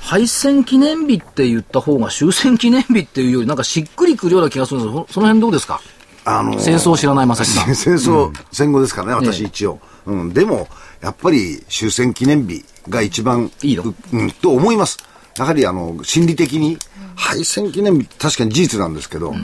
[0.00, 5.80] 敗戦記念日って言った方が終戦記念日っていうよりなんかしっくりくるような気がするんですけど、そその辺どうですか？
[6.28, 7.74] あのー戦争を知らない正木さん。
[7.74, 9.80] 戦争、戦後ですからね、私ええ一応。
[10.06, 10.32] うん。
[10.34, 10.68] でも、
[11.00, 13.82] やっぱり終戦記念日が一番いいの？
[13.84, 14.98] ううん、と思います。
[15.38, 16.78] やはりあの、心理的に、
[17.14, 19.34] 敗戦記念日、確かに事実なんですけど、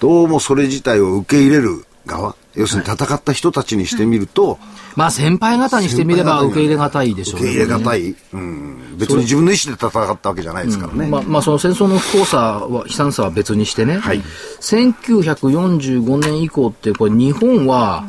[0.00, 4.58] どうもそれ自体を受け入れる側、要するに戦った人たちにしてみると、
[4.96, 11.06] まあ先輩方にしてみれば受け入れがたいでしょう受け入れがたい、うん、別に自分の意思で戦ったわけじゃないですからね。
[11.06, 14.22] まあ、まあその戦争の不幸さは、悲惨さは別にしてね、はい。
[14.60, 18.06] 1945年以降って、これ日本は、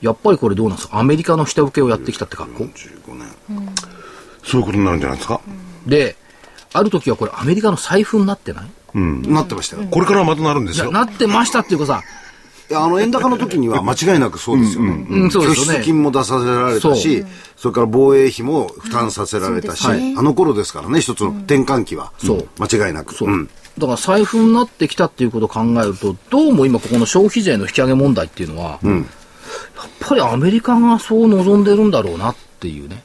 [0.00, 0.98] やっぱりこれどうなんですか？
[0.98, 3.28] アメリカの下請けをやってきたって格好？15年。
[4.44, 5.40] そういうことになるんじゃないですか？
[5.86, 6.16] で、
[6.72, 8.70] ある時はこれアメリカの財布になってない？
[8.94, 9.86] なってましたよ。
[9.90, 10.90] これからまたなるんですよ。
[10.90, 12.02] なってましたっていうかさ、い
[12.72, 15.06] やあの円高の時には 間違いなくそうですよね。
[15.08, 15.72] うんそうですよね。
[15.74, 17.24] 拠出金も出させられたし、
[17.56, 20.14] それから防衛費も負担させられたし、ね。
[20.16, 22.12] あの頃ですからね、一つの転換期は。
[22.24, 22.48] そう。
[22.58, 23.14] 間違いなく。
[23.14, 23.30] そう。
[23.30, 23.48] ん。
[23.78, 29.02] だから財布になってきたっていうことを考えると、どうも今ここの消費税の引き上げ問題っていうのは、やっ
[30.00, 33.02] ぱりアメリカがそう望んでるんだろうなっていうね、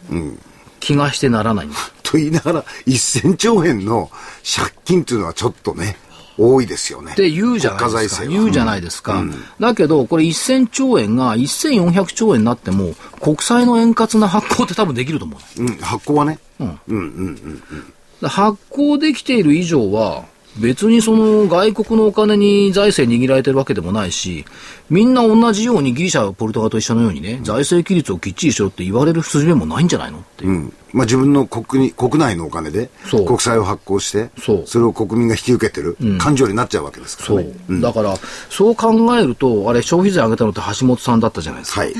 [0.79, 1.93] 気がしてならないんです。
[2.03, 4.09] と言いながら、1000兆円の
[4.43, 5.97] 借金っていうのはちょっとね、
[6.37, 7.13] 多いですよね。
[7.13, 8.25] って言うじゃないですか。
[8.25, 9.23] 言うじゃないですか。
[9.59, 15.61] だけど、これ1000兆円が1400兆円になっても、国債の円滑な発行って多分できると思う。
[15.61, 16.39] うん、発行はね。
[18.21, 20.25] 発行できている以上は、
[20.59, 24.45] 別にその外国のお金に財政握られてるわけでもないし、
[24.89, 30.49] みんな同じようにギリシャ、ポルトガルと一緒のようにね、財政規律をきっちりしろって言われる筋目もないんじゃないのっていう。
[30.51, 37.51] うんまあ、自分の国に国内のお金で国債を発行してそうれを国民が引き受けてる感情になっちゃうわけですからそね。
[37.67, 37.81] う。
[37.81, 38.15] だから、
[38.49, 41.81] そう考えると、あれ、消費税上げたのって橋本さんだったじゃないですか。
[41.81, 41.93] はい。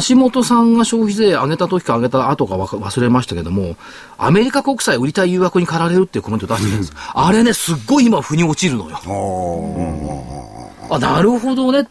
[0.00, 3.76] 橋本さんが消費税上げた時か上げた後か忘れましたけども、
[4.16, 6.92] アメリカ国債売りたい誘惑に駆られるっていうコメントを出してるんです。
[7.14, 8.98] あれね、すっごい今、腑に落ちるのよ。
[10.90, 11.88] あ、なるほどね。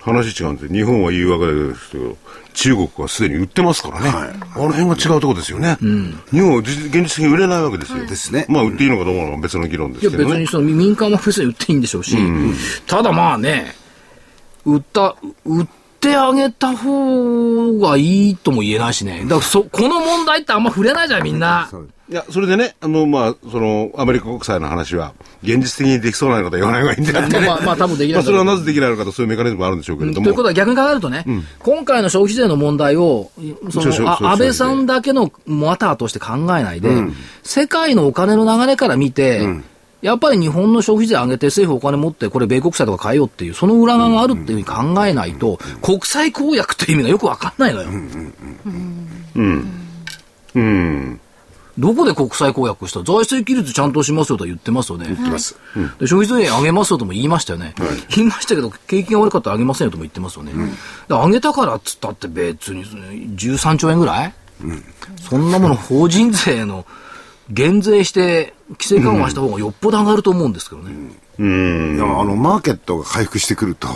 [0.00, 0.72] 話違うんですよ。
[0.72, 2.16] 日本は言うわけですけど、
[2.54, 4.08] 中国はすでに売ってますからね。
[4.08, 5.76] あの辺が違うところですよね。
[6.30, 8.06] 日本は実現実的に売れないわけですよ。
[8.06, 10.34] ですねまあ売っていいのかどうかは別の議論でいやすけどね。
[10.36, 12.16] 別にその民間は別に売っていいんでしょうし、
[12.86, 13.74] ただまあね、
[14.64, 15.66] 売った、売っ
[16.00, 19.20] てあげた方がいいとも言えないしね。
[19.24, 21.68] だからそ、この問題ってあんま触れないじゃん、みんな。
[22.10, 25.12] いや、それでね、あの、まあ、その、アメリカ国債の話は、
[25.44, 27.30] 現実的にできそうなことは言わない方がいいんじゃない？
[27.30, 30.24] かまあまあ多分できないまあ、それはなぜできないのかと、そういうメカニズムがあるんでしょうけれども。
[30.24, 31.24] ということは逆に考えるとね、
[31.60, 33.30] 今回の消費税の問題を、
[33.70, 36.90] そのあ安倍さんだけのモアターとして考えないで、
[37.44, 39.46] 世界のお金の流れから見て、
[40.02, 47.88] やっぱり日本の消費税上げて政府お金持って、これ米国債とか買えよっていう、その裏側があるっていうふうに考えないと、国際公約っていう意味がよくわかんないのよ。
[50.54, 51.20] うん。
[51.78, 53.02] どこで国際公約した？
[53.02, 55.06] 財政規律ちゃんとしますよとは言ってますよね。
[55.06, 55.56] 言ってます。
[55.98, 57.74] で消費税上げますよとも言いましたよね。
[58.14, 60.52] 言いましたけど、景気が悪かったら上げませんよとも言ってますよね。
[60.52, 64.34] で上げたからっつったって別に、13兆円ぐらい、
[65.20, 66.84] そんなもの法人税の
[67.50, 70.92] 減税して規制緩和した方がよっぽど上がると思うんですけどね。
[71.38, 73.88] いやあのマーケットが回復してくると、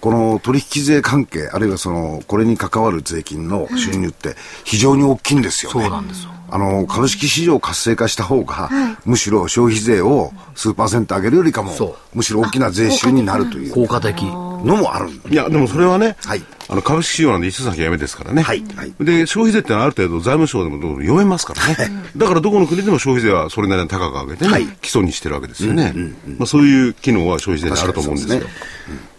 [0.00, 4.34] この取引税関係、あるいはそのこれに関わる税金の収入って
[4.64, 5.82] 非常に大きいんですよね。
[5.82, 6.30] そうなんですよ。
[6.50, 8.70] あの株式市場を活性化した方が、
[9.04, 11.72] むしろ消費税を数パーセント上げるよりかも
[12.14, 14.24] むしろ大きな税収になるという効果的。
[14.64, 18.42] のもあるいや、でもそれはね、はいあの株式市場なんで一寸先やめですからね。
[18.42, 21.90] はいはいで、消費税ってのはある程度財務省でも読めますからね。
[22.16, 25.92] だからどこの国でも消費税はそれなりに高く上げてね、はい基礎にしてるわけですよね。
[26.38, 28.40] まあそういう機能は消費税にあると思うんですよ。
[28.40, 28.50] 確か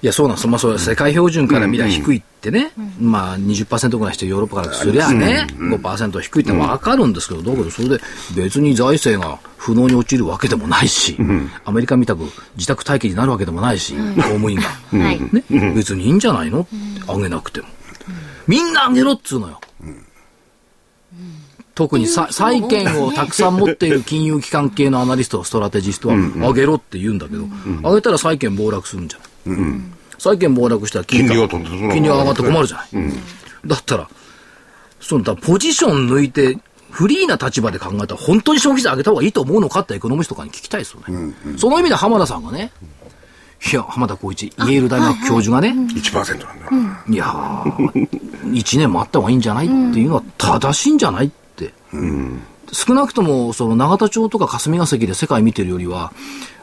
[0.02, 0.48] いや、そうなんです。
[0.48, 8.00] まあ、それ世界標準から見りゃ低いってね、まあ、20%ぐらいしてヨーロッパからすりゃね、5%低いってわかるんですけど、だけどそれで
[8.36, 11.18] 別に財政が不能に陥るわけでもないし、
[11.64, 12.24] アメリカみたく
[12.58, 14.64] 自宅待機になるわけでもないし、公務員が。
[14.64, 15.22] はい。
[15.32, 15.44] ね、
[15.76, 16.62] 別にいいんじゃないの？
[16.62, 16.70] って
[17.08, 17.68] あげなくても。
[18.48, 19.62] みんなあげろっつうのよ。
[21.74, 27.46] 特にさ債券をたくさん持っている金融機関系のアナリスト、ストラテジストは、上げろって言うんだけど、
[27.82, 29.58] 上げたら債券暴落するんじゃない？
[30.22, 32.88] 債券暴落したら金利が金利が上がって困るじゃない。
[33.66, 34.08] だったら、
[35.00, 36.60] そのだポジション抜いて、
[36.92, 41.34] フリーな立場で考えたら、本当に消費税上げた方がいいと思うのかってエコノミストとかに聞きたいですよね。
[41.58, 42.72] その意味で浜田さんがね、
[43.72, 47.04] いや、浜田光一、イェール大学教授がね、1%なんだ。
[47.10, 48.08] いやー、
[48.44, 51.74] 1年もあった方がいいんじゃないっていうのは正しいんじゃないって。
[52.72, 56.14] 少なくとも、その永田町とか霞が関で世界見てるよりは、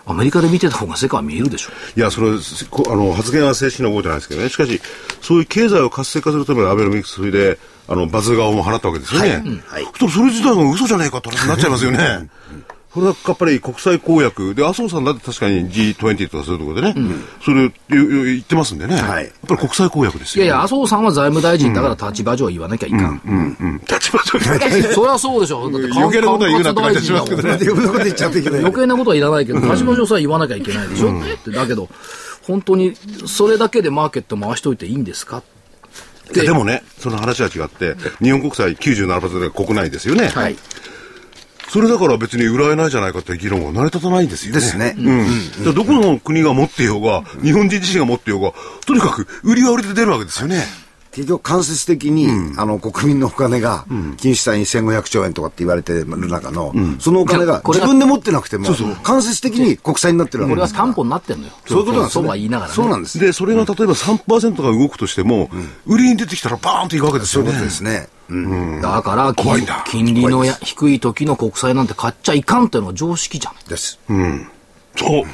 [0.08, 1.70] アメリカで見てた方が世界見えるでしょ。
[1.96, 2.30] いや、それ、
[2.70, 4.48] こあの、発言は正式な覚えてないですけどね。
[4.48, 4.80] しかし、
[5.20, 9.60] そういう経済を活性化するためのアベノミクスで、あの、バズ顔も放ったわけですよね。
[9.66, 12.28] はいそしたらそれ自体が嘘じゃないかって話になっちゃいますよね。
[12.98, 16.94] それはやっぱり国際公約で、麻生さんだって確かに G20 とかそういうところでね、
[17.44, 20.46] それ言言ってますんでね、はいやっぱり国際公約ですよ、ね。
[20.46, 23.20] いやいや、麻生さんは財務大臣だから立場上言わなきゃいかん。
[23.24, 24.40] うん、立場上
[24.92, 25.70] そりゃそうでしょ。
[25.70, 27.50] だって余計なことは言うなって感じしますけどね。
[27.50, 28.60] 余計なこと言っちゃっていけない。
[28.60, 31.50] 余計なことはいらないけど、立場上さえ言わなきゃいけないでしょって。
[31.52, 31.88] だけど、
[32.42, 32.94] 本当に
[33.26, 35.42] それだけでマーケット回しといていいんですか？
[36.32, 40.28] でもね、その話は違って、日本国債97%が国内ですよね。
[40.28, 40.56] はい。
[41.68, 44.60] それだから別に売られないじゃないかって議論は成り立たないんですよね。
[44.60, 45.26] ですねうん。
[45.62, 48.52] じゃあどこの国が持っていようが、日本人自身が持っていようが、
[48.86, 50.64] とにかく売りは売りで出るわけですよね。
[51.18, 53.86] 結局間接的に、あの国民のお金が、
[54.18, 58.68] 金主債に1500兆円とかって言われてる中の、そのお金がこれが自分で持ってなくても、
[59.02, 61.52] 間接的に国債になってるわこれはけですから担保になってんのよ。
[61.66, 62.74] そういうことなんですそうねは言いながらね。
[62.76, 63.18] そうなんです。
[63.18, 65.50] で、それが例えば3%が動くとしても、
[65.86, 67.50] 売りに出てきたらバーンといくわけですよね。
[67.50, 68.08] そういうことですね。
[68.28, 68.80] うん。
[68.80, 73.98] だから怖いんだ金利のや低い時の国債なんて買っちゃいかんっていうのは常識じゃです。
[74.96, 75.24] そう。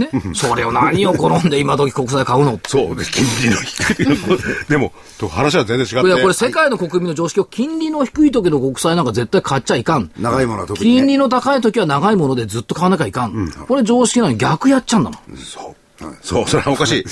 [0.00, 0.30] ん。
[0.30, 0.34] ね。
[0.34, 2.70] それを何を転んで今時国債買うのって。
[2.70, 4.16] そうで、金利の低いの。
[4.68, 6.08] でも、と話は全然違って。
[6.08, 10.10] いや、これ世界の国民の常識を金利の低い時の国債なんか絶対買っちゃいかん。
[10.18, 10.96] 長いものは特に、ね。
[10.98, 13.50] 金利の高い時は長いものでずっと買わなきゃいかん。
[13.68, 15.36] これ常識なのに逆やっちゃうんだもん。
[15.36, 15.76] そう。
[16.22, 17.04] そう、それはおかしい。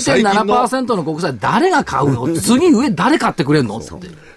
[0.00, 3.90] 最近の0.7%の国債誰が買うの次上誰買ってくれんのって。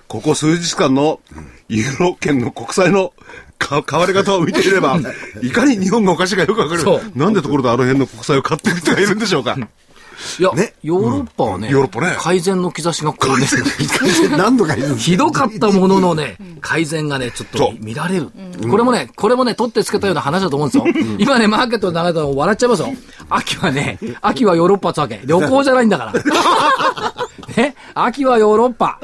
[0.08, 1.20] ここ数日間の
[1.68, 3.12] ユーロ圏の国債の
[3.58, 5.00] か買われ方を見ていれば、
[5.42, 6.84] いかに日本がおかしいかよくわかる。
[7.16, 9.58] なんでところであの辺の国債を買ってる人がいるんでしょうか。
[10.40, 13.46] いや、ねヨーロッパはね、ヨーロッパね改善の兆しがこうね、
[14.36, 18.30] 何度かひどかったもののね、改善がね、ちょっと見られる。
[18.70, 21.16] これもね、これもね、取ってつけたような話だと思うんですよ。
[21.20, 22.90] 今ね、マーケットの流れたの笑っちゃいますよ。
[23.30, 25.22] 秋はね、秋はヨーロッパってわけ。
[25.26, 27.27] 旅行じゃないんだから。
[27.58, 29.00] ね、秋はヨーロッパ。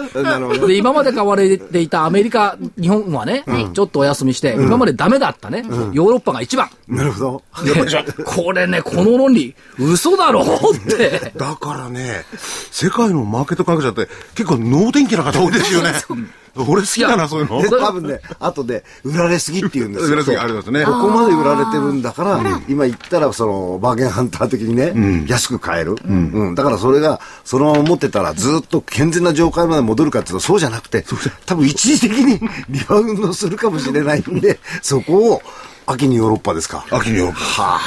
[0.68, 6.70] で、今まで買われていたアメリカ、日本はね、ちょっとお休みして、今までダメだったね、ヨーロッパが一番。
[6.88, 7.44] なるほど。
[7.64, 10.48] ねこれね、この論理、嘘だろっ
[10.88, 11.34] て。
[11.36, 12.26] だからね、
[12.72, 15.94] 世界のマーケット関係者って結構能天気な方多いですよね。
[16.56, 17.62] 俺好きだな、そういうの。
[17.62, 20.08] で、多分ね、後で、売られすぎって言うんですよ。
[20.10, 25.96] 売られすぎありますねここまで売られてるんだから、今言ったら、その、バーゲンハンター的にね、安く買える。
[26.06, 26.56] うん。
[26.56, 31.04] だからそれが、そのまま持ってたら、ずっと健全な状態まで戻るかっていうと、そうじゃなくて、
[31.46, 32.40] 多分一時的に
[32.70, 35.42] リバウンドするかもしれないんで、そこを、
[35.86, 36.86] 秋にヨーロッパですか。
[36.92, 37.80] 秋にヨーロッパ。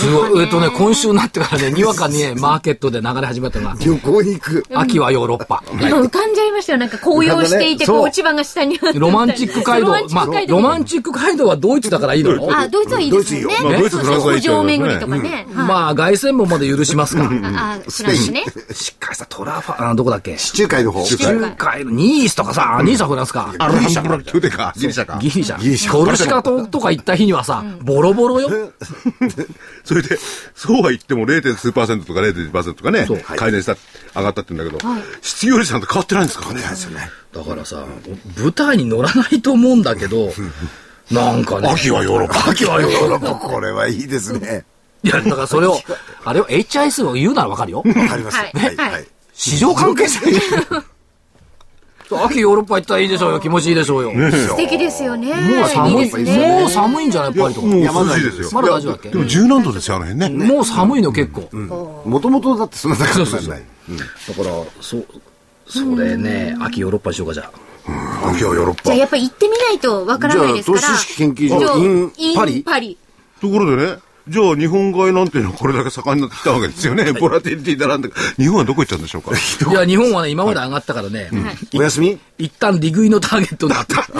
[0.00, 0.44] すごい。
[0.44, 4.64] えっとね、今週になってからね、 にわかにね、マーケットで流れ始めたのが、旅行に行く。
[4.74, 5.62] 秋はヨーロッパ。
[5.72, 6.78] 今浮かんじゃいましたよ。
[6.78, 10.06] なんか紅葉していて、こう、落ち葉が下にあってロマンチック街道ロマン。
[10.08, 12.32] チまあック街、道ロマンチック街道はドイツだからいいの？
[12.32, 12.48] よ。
[12.52, 13.56] あ、ドイツはいいですよね。
[13.60, 15.46] ドイツいいよまあドイツフランスはいい古城巡りとかね。
[15.54, 17.24] はいまあ、凱旋門まで許しますか。
[17.54, 18.44] あ、知らないね。
[18.72, 20.36] しっかりさ、トラファ、あ、どこだっけ？
[20.36, 21.04] 地中海の方。
[21.04, 23.54] 地中中海のニースとかさ、ニースはフランスか。
[23.58, 25.18] アルハンブラ宮廷か、ギリシャか。
[25.20, 25.58] ギリシャ。
[25.58, 28.48] ギリシャコルシカ島とか行った日にはさ、ボロボロよ。
[29.84, 30.18] それで、
[30.54, 31.54] そうは言っても 0.
[31.56, 33.76] 数パーセントとか0.2%とかね改善した、
[34.16, 34.90] 上がったって言うんだけど、
[35.22, 36.60] 失業率なんて変わってないんですからね。
[36.60, 37.10] ですよね。
[37.32, 37.84] だからさ、
[38.38, 40.32] 舞台に乗らないと思うんだけど、
[41.10, 41.68] なんかね。
[41.68, 42.50] 秋はヨーロッパ。
[42.50, 43.34] 秋はヨーロッパ。
[43.48, 44.64] これはいいですね。
[45.02, 45.80] いや、だからそれを、
[46.24, 47.82] あれを HIS を言うならわかるよ。
[47.84, 48.36] わかります。
[48.36, 48.76] はいはい。
[48.76, 49.06] はいはい。
[49.34, 50.20] 市場関係者
[52.24, 53.40] 秋ヨーロッパ行ったらいいでしょうよ。
[53.40, 54.30] 気持ちいいでしょうよ。
[54.30, 55.34] 素敵ですよね。
[55.34, 56.10] もう寒い。
[56.28, 57.66] もう寒いんじゃないパリとか。
[57.66, 58.50] もう山涼しいですよ。
[58.52, 59.08] まだ大丈夫だっけ？
[59.10, 60.46] でも十何度ですよ、あの辺ね。
[60.46, 62.02] もう寒いの結構。
[62.04, 63.62] もともとだってそんな高くない。
[64.28, 65.06] だから、そう、
[65.66, 68.30] それね、秋ヨーロッパにしようか、じゃあ。
[68.30, 68.96] 秋はヨーロッパじゃあ。
[68.96, 70.80] やっぱ行ってみないとわからないですから。
[70.80, 72.62] じゃあ投資知識研究所インパリ？
[72.62, 72.98] パリ。
[73.40, 73.96] ところでね、
[74.30, 77.12] じゃあ日本買いなんていうのはこれだけ盛んになってきたわけですよね。
[77.12, 78.10] ボラティリティだなんて。
[78.36, 79.32] 日本はどこ行っちゃうんでしょうか？
[79.32, 79.34] い
[79.74, 81.30] や、日本はね、今まで上がったからね、
[81.74, 82.18] お休み？
[82.38, 84.06] 一旦利食いのターゲットになった。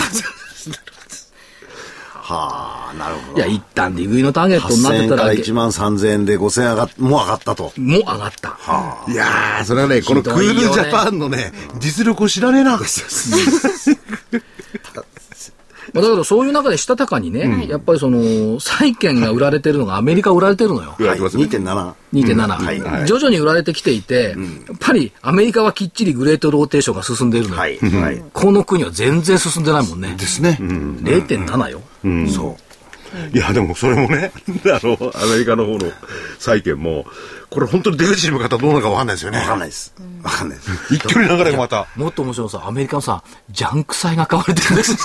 [2.32, 3.38] はあ、なるほど。
[3.38, 7.72] いや、一旦利食いのターゲットになっ8000てた円かららけ1万3000円で5000円上がっ、もう上がったと。
[7.76, 8.58] もう上がった。
[9.08, 12.78] いやー、それはね、このクールジャパンのね、実力を知らねえな。
[15.92, 20.96] まあだけど、そういう中でしたたかにね、やっぱりその、債券が売られてるのがアメリカ売られてるのよ。
[20.98, 21.44] 売られてますね。
[21.44, 21.94] 2.7。
[22.12, 24.36] 2.7、徐々に売られてきていて、
[24.68, 27.60] やっぱりアメリカはきっちりグレートローテーションが進んでいるのよ。
[27.60, 27.78] はい。
[27.78, 28.22] はい。
[28.32, 30.14] この国は全然進んでないもんね。
[30.18, 30.58] ですね。
[30.60, 31.82] 0.7よ。
[32.28, 32.70] そう。
[33.32, 34.32] いや、でもそれもね、
[34.66, 35.90] あの、アメリカの方の
[36.38, 37.06] 債券も、
[37.50, 39.38] これ本当に出口に向かったらどうなるかわかんないですよね。
[39.38, 39.92] わかんないです。
[40.22, 40.94] わかんないです。
[40.94, 41.88] 一挙に流れがまた。
[41.96, 44.96] もっと面白いのさ、アメリカのさ、ジャンク債が買われてるんです。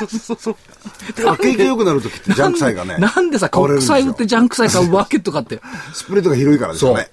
[1.27, 2.97] あ、景気良くなるときってジャンク債がね。
[2.97, 5.59] なんでさ、国債売ってジャンク債買うわけとかって。
[5.91, 7.09] スプレッドが広いからですそうよね。。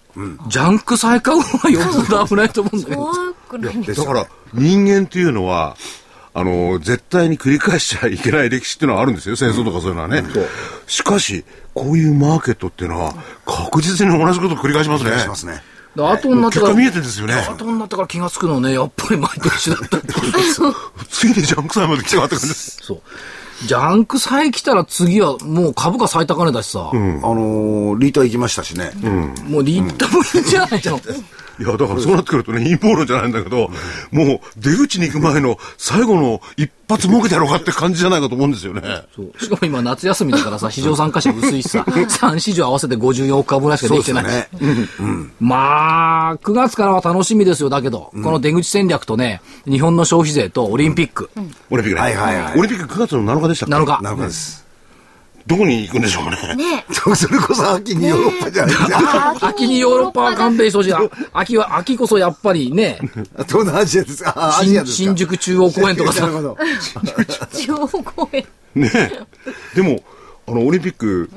[0.48, 3.04] ジャンク債買うのはよっぽど危ないと思うんだけど。
[3.04, 3.14] 怖
[3.48, 5.76] くないんですだから、人間っていうのは、
[6.34, 9.36] あの、絶対に繰り返しちゃいけない歴史っていうのはあるんですよ。
[9.36, 10.24] 戦争とかそういうのはね。
[10.86, 13.14] しかし、こういうマーケットっていうのは、
[13.44, 15.18] 確実に同じことを繰り返しますね。
[15.18, 15.62] しますね。
[16.34, 17.34] になってから、結果見えてですよね。
[17.34, 20.14] 後になってから気がつくのね、やっぱり毎年だったっていう。
[21.10, 22.78] ついにジャンク債まで来たかって感じです。
[22.82, 23.02] そう。
[23.66, 28.90] ジャンク債来たら次はもう株価最高値だしさ、あのー、リーター行きましたしね。
[29.46, 31.00] もうリッターもいいんじゃないの、
[31.62, 33.70] いや、だからそうなってくるとね、陰謀論じゃないんだけど、
[34.10, 38.82] もう出口に行く前の最後の一発儲けてやろうかって感じじゃないかと思うんですよね。
[39.14, 44.24] そうしかも今夏休みだからさ、市場参加者薄いしさ、3市場合わせて54億株ぐらいしかできてない。
[44.24, 44.48] ね。
[45.40, 47.68] まあ、9月からは楽しみですよ。
[47.68, 51.30] だけど、この出口戦略とね、日本の消費税とオリンピック。
[51.70, 52.00] オリンピックね。
[52.00, 54.02] はいはいはいオリンピック9月の7日でしたっけ？7日。
[54.02, 54.64] なるほどです。
[55.46, 56.54] どこに行くんでしょうかね。
[56.54, 56.84] ね。
[56.92, 59.36] それこそ秋にヨーロッパじゃないですか。
[59.40, 61.00] 秋にヨーロッパは勘弁してほしいな。
[61.32, 62.98] 秋は、秋こそやっぱりね、
[63.48, 64.32] 東南アジアですか。
[64.36, 65.04] あアジア新ですか。
[65.04, 66.56] 新宿中央公園とかさ なる、ほど。
[67.52, 68.46] 地方公園。
[68.74, 68.90] ね
[69.74, 70.02] でも、
[70.46, 71.30] あの、オリンピック、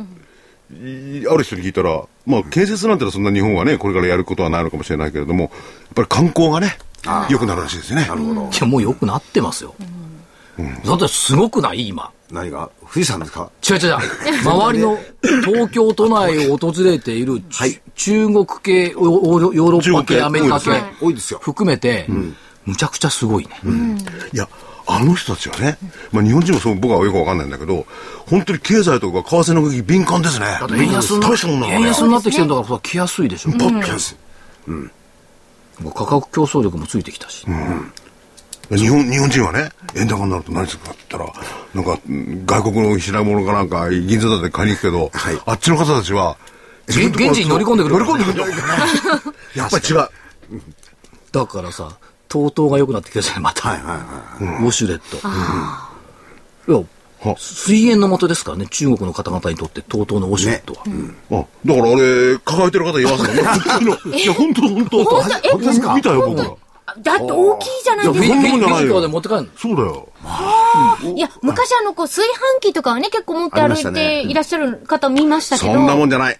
[0.72, 5.52] いある人に聞いたら、まあ、建設なんてのはそんな日本はね、これからやることはないのかもしれないけれども、やっ
[5.96, 6.78] ぱり観光がね、
[7.30, 8.08] 良くなるらしいですよね。
[8.08, 8.50] なるほど。
[8.52, 9.76] いや、もう良くなってますよ。
[10.86, 11.88] だってすごくない？
[11.88, 12.10] 今。
[12.32, 12.70] 何が？
[12.92, 13.50] 富士山ですか？
[13.70, 13.98] 違う違う。
[14.44, 14.98] 周りの
[15.44, 17.82] 東京都内を訪れている、ちはい。
[17.96, 21.40] 中国系、ヨーロッパ系、アメリカ系多いですよ。
[21.42, 22.08] 含めて、
[22.66, 23.52] むちゃくちゃすごいね。
[24.34, 24.50] いや、
[24.88, 25.78] あの人たちはね、
[26.12, 27.86] まあ日本人もそう僕はよくわかんないんだけど、
[28.28, 30.46] 本当に経済とか為替の動き敏感ですね。
[30.60, 34.16] だって円安になってきてるんだからさ来やすいでしょ、ポッキャンス。
[34.68, 37.46] もう価格競争力もついてきたし、
[38.72, 41.34] 日本、日本人はね、円高になると何するかって言ったら、
[41.74, 45.40] なんか、うん外国の品物かなんか、銀座だって買いに行くけど、はい。
[45.46, 46.38] あっちの方たちは、
[46.88, 47.96] 現現地に乗り込んでくる。
[47.98, 48.34] 乗り込んでくる。
[48.36, 48.54] んだ
[49.56, 50.10] やっぱり違う。
[51.32, 51.90] だからさ
[52.30, 53.84] TOTO が良くなってきたじゃないまた、はいは
[54.40, 54.64] いはい。
[54.64, 55.18] ウォシュレット、
[56.72, 60.84] いや水源の元ですからね中国の方々にとって TOTO のウォシュレットは、
[61.42, 63.42] あ、だからあれ、抱えてる方いますよね。
[64.22, 65.04] いや、本当本当。
[65.04, 65.38] 本当？
[65.48, 65.94] え本当ですか？
[65.96, 66.52] 見たよ、僕ら。
[67.00, 68.26] だって大きいじゃないですか。
[68.28, 69.48] そんなもんじゃないよとかで持って帰るの？
[69.58, 70.10] そうだよ。
[71.16, 75.74] いや、昔あの、こう、炊飯器とかはね、結構持って歩いていらっしゃる方見ましたけど。
[75.74, 76.40] そんなもんじゃない。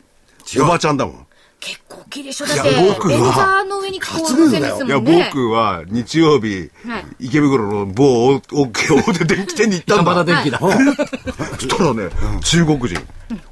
[0.62, 1.28] おばちゃんだもん。
[1.60, 5.30] 結構大きいでしょだって、いやレン僕はザーの上にこう乗せですいや、もんね。
[5.34, 10.44] 僕は日曜日はい、池袋の某大きい大手電気店に行ったん山田だ。
[10.44, 12.10] 電機だ、そしたらね、
[12.44, 13.02] 中国人、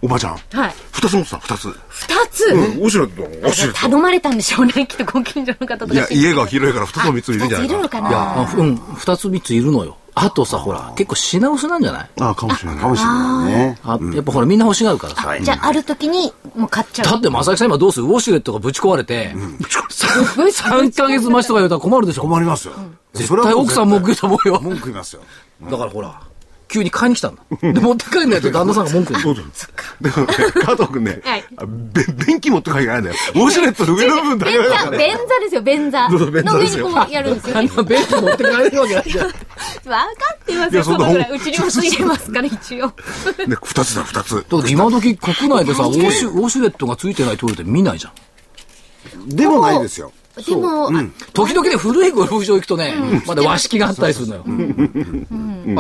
[0.02, 0.38] おばちゃん。
[0.52, 0.74] はい。
[0.92, 1.68] 二つ持ってた、二つ。
[1.89, 3.80] 二つ、ウォシュレットだもんウォシュレット。
[3.82, 5.94] 頼まれたんでしょうね、きっとご近所の方とか。
[5.94, 12.10] いや、家が広いから二つも三つもいるんじゃないかいるのかいやうん二つ三ついるのよあとさほら結構品薄なんじゃない？
[12.17, 12.28] な。
[12.28, 12.80] ああ、かもしれない。
[12.80, 13.80] かもしれないね。
[13.84, 17.06] あ、やっぱほらみんな欲しがるからさ、じゃあ、ある時に、もう買っちゃう。
[17.06, 18.06] だって正木さん今どうする？
[18.06, 22.73] ウォシュレットがぶち壊れて、3ヶ月待ちとか言うたら困るでしょ困りますよ。
[23.13, 25.21] 絶対奥さん文句言うと思うよ文句言いますよ。
[25.63, 26.21] だからほら
[26.73, 29.51] 急に買いに来たんだで持って帰んないと旦那さんが文句言うでもね、
[30.65, 33.15] 加藤君ねはい、あべ便器持って帰りないんだよ。
[33.36, 34.97] ウォシュレットの上の部分だけ便座、だからね。
[35.05, 36.09] 便座ですよ、便座。
[36.09, 37.69] そうそう便座の上にこうやるんですよね。
[37.69, 39.38] あんなベッド持って帰れるわけないじゃん分か
[40.33, 41.31] ってますよ、そんなそのぐらい。
[41.31, 42.88] うちにもついてますから、一応。
[42.88, 42.93] ね、
[43.62, 44.45] 二つだ、二つ。
[44.49, 50.12] だって今時国内でさウォシュウォシュレットがついてないトイレって見ないじゃんでもないですよ。
[50.36, 50.91] でも、あ
[51.34, 52.96] 時々ね古いゴルフ場行くとね、
[53.28, 54.46] まだ和式があったりするのよ、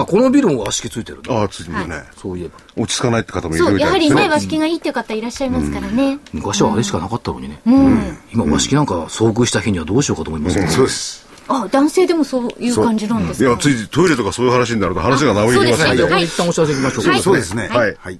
[0.01, 1.23] あこのビルも和式ついてるね。
[1.29, 2.03] ああ、ついてるね。
[2.15, 2.83] そういえば。
[2.83, 6.19] 落ち着かないって方もいるそう、みたいですやはりね、和式がいいっていう方いらっしゃいますからね。
[6.33, 7.61] 昔はあれしかなかったのにね、
[8.31, 10.59] 今和式なんか遭遇した日にはどうしようかと思います。
[10.59, 11.25] よ、そうです。
[11.47, 13.49] あ、男性でもそういう感じなんですか？
[13.49, 15.97] いや、ついトイレとかそういう話になると話が長引きますはい。
[15.97, 16.21] じゃあこので。
[16.21, 17.03] れ一旦お知らせいきましょう。
[17.05, 17.21] か、はい。
[17.21, 17.67] そうですね。
[17.69, 17.95] はい。
[17.99, 18.19] はい。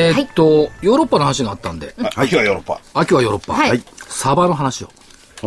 [0.00, 2.80] えーっと、ヨーロッパの話があったんで、秋はヨーロッパ。
[2.94, 3.82] 秋はヨーロッパ、はい。
[4.08, 4.90] サバの話を。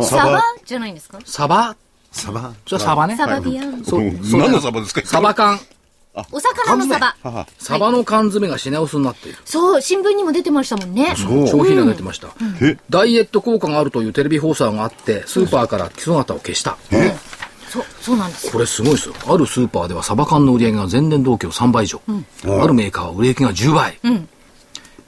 [0.02, 0.42] サバ？
[0.64, 1.18] じゃないんですか？
[1.24, 1.76] サバ？
[2.12, 2.54] サバ？
[2.64, 3.16] じゃあサバね。
[3.16, 3.84] サバビアン。
[3.84, 4.02] そう。
[4.02, 5.02] 何のサバですか？
[5.04, 5.58] サバ缶。
[6.30, 7.46] お魚のサバ。
[7.58, 9.38] サバの缶詰が品薄になっている。
[9.44, 11.14] そう新聞にも出てましたもんね。
[11.16, 12.28] 商品が出てました、
[12.62, 12.78] え？
[12.88, 16.78] ダイエット効果があるというテレビ放送があって、スーパーから姿を消した。
[17.68, 18.46] そうそうなんです。
[18.46, 19.14] よこれすごいですよ。
[19.26, 22.00] あるスーパーではサバ缶の売り上げが前年同期の3倍以上。
[22.62, 23.98] あるメーカーは売り上げが10倍。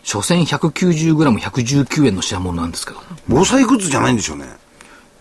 [0.06, 4.44] 所詮 190g119 円の品物なんですけど、防災グッズじゃないんでしょうね。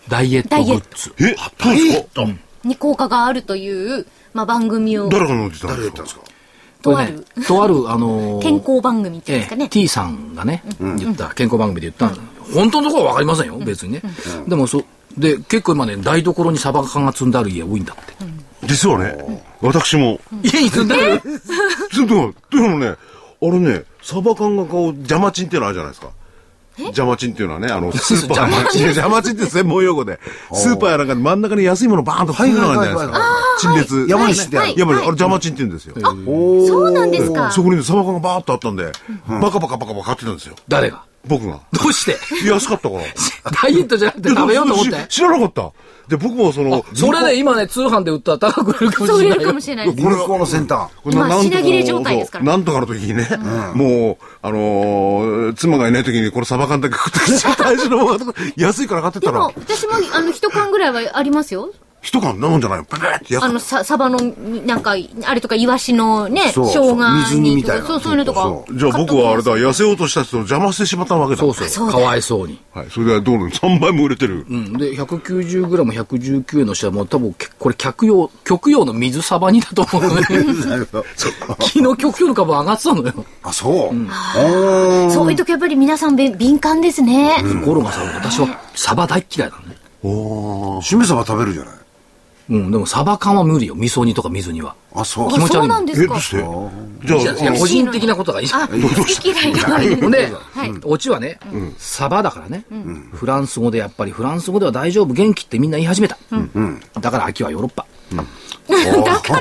[0.08, 1.12] ダイエットグッズ。
[1.18, 2.24] えそうですか？
[2.64, 5.08] に効果があるという、まあ、番組を。
[5.08, 6.20] 誰が乗ってたんですか誰が言ったんですか？
[6.82, 12.16] とある、とある、あのー健康番組っていうんですかね、ええ、T さんがね、言った、健康番組で言った、
[12.54, 14.02] 本当のところは分かりませんよ、別にね。
[14.46, 14.84] でもそ、
[15.18, 18.12] で、結構今ね、台所にサバ缶が積んである家多いんだって。
[18.66, 21.22] 実はね、私も、家に積んである？
[21.92, 22.96] ちょっと、 というのもね、あ
[23.46, 26.10] れね、サバ缶がこう、邪魔チンっていうのあるじゃないですか。
[26.78, 30.20] 邪魔チンっていうのはね、あの、 スーパー、いや邪魔チンって専門用語で、
[30.52, 33.26] スーパーやなんかで真ん中に安いものバーンと振るのがあるじゃないですか。
[33.58, 34.06] 陳列。
[34.08, 34.70] 山にしてある。
[34.70, 34.78] い。
[34.78, 35.94] や、まああれ邪魔チンって言うんですよ。
[35.98, 37.50] そうなんですか。
[37.50, 38.92] そこにねサバ缶がバーッとあったんで、
[39.26, 40.54] バカバカバカバカ買ってたんですよ。
[40.68, 41.02] 誰が？
[41.28, 41.60] 僕が。
[41.72, 42.16] どうして？
[42.48, 43.02] 安かったから。
[43.62, 45.72] ダイエットじゃなくて食べようと思ってし知らなかった。
[46.08, 49.96] で、僕もその、それね、今ね、通販で売ったら高く売れるかもしれないよかもしれないです。
[49.96, 50.88] 銀行の先端。
[51.02, 53.28] これ今なんとか品切れ状態ですからそうなんとかの時にね、
[53.74, 61.70] もう、あのー妻がいない時にこれサバ缶だけ食ってきちゃ大事なものが安いから買ってたらでも、、私も、あの、一缶ぐらいはありますよ。
[62.06, 62.78] 一缶飲んじゃない？
[62.78, 64.18] のペペってやあの、さ、サバの、
[64.64, 64.94] なんか、
[65.24, 66.94] あれとか、イワシのね、そう生姜
[67.26, 68.64] 水煮みたいなそう、そういうのとかそ。
[68.74, 71.40] じゃあ僕はあれだ、痩せようとした人を邪魔してしまったわけだ。
[71.40, 71.68] そうそう。
[71.68, 72.60] そうだかわいそうに。
[72.72, 72.86] はい。
[72.90, 74.46] それでどうなの ?3 倍も売れてる。
[74.48, 74.72] うん。
[74.74, 80.22] で、190g119 円の人はもう多分、けこれ、客用、極用の水サバ煮だと思うのね。
[81.16, 83.12] 昨日極用の株上がってたのよ。
[83.42, 85.10] あ、そう。
[85.12, 87.42] そういう時やっぱり皆さんべ敏感ですね。
[87.60, 89.76] ところがさ、私はサバ大っ嫌いなのね。
[90.02, 90.82] おー。
[90.82, 91.74] しめ鯖食べるじゃない。
[92.48, 93.74] うん、でもサバ缶は無理よ。
[93.74, 94.76] 味噌煮とか水煮は。
[94.94, 95.32] あ、そう。
[95.32, 96.22] 気持ち悪いそうなんですえ、かどう。
[96.22, 96.36] して？
[96.36, 96.40] い
[97.06, 98.62] じゃやいや、あ、個人的なことがいいじゃん。
[98.62, 98.74] あ、 好
[99.04, 99.96] き嫌いがある。
[99.96, 101.38] ほんで、はいオチはね、
[101.78, 102.64] サバだからね、
[103.12, 106.16] フランス語でやっぱりフランス語では大丈夫、元気ってみんな言い始めた。
[107.00, 107.84] だから秋はヨーロッパ。
[109.04, 109.40] だか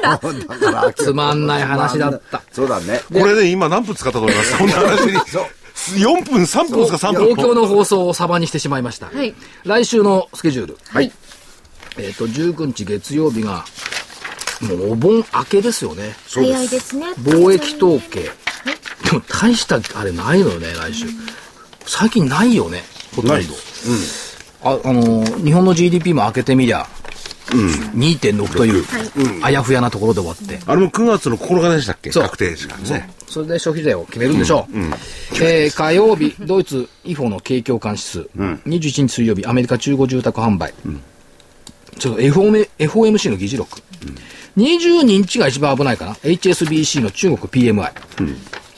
[0.72, 2.42] ら、 つまんない話だった。
[2.52, 3.02] そうだね。
[3.14, 5.14] これね、今何分使ったと思いますこんな話に。
[6.04, 7.26] 4分、3分ですか、3分。
[7.30, 9.08] 東京の放送をサバにしてしまいました。
[9.08, 9.34] はい
[9.66, 10.78] 来週のスケジュール。
[10.90, 11.12] はい。
[11.98, 13.66] えっ、と、19日月曜日が、
[14.62, 16.16] もうお盆明けですよね。
[16.30, 17.08] 早いですね。
[17.20, 18.22] 貿易統計。
[18.24, 21.06] でも大したあれないのよね、来週。
[21.86, 22.84] 最近ないよね、
[23.16, 23.36] ほとんど。
[24.64, 26.88] ああのー日本の GDP も開けてみりゃ、
[27.52, 28.86] 2.6という、
[29.44, 30.60] あやふやなところで終わって。
[30.66, 32.10] あれも9月の9日でしたっけ？
[32.10, 33.10] 確定時間ね。
[33.28, 34.78] それで消費税を決めるんでしょう。
[35.44, 40.92] えー火曜日、ドイツ IFO の景況感指数、21日水曜日、アメリカ中古住宅販売、ちょ
[42.12, 43.82] っと FOM FOMC の議事録、
[44.58, 47.92] 22日が一番危ないかな、HSBC の中国 PMI、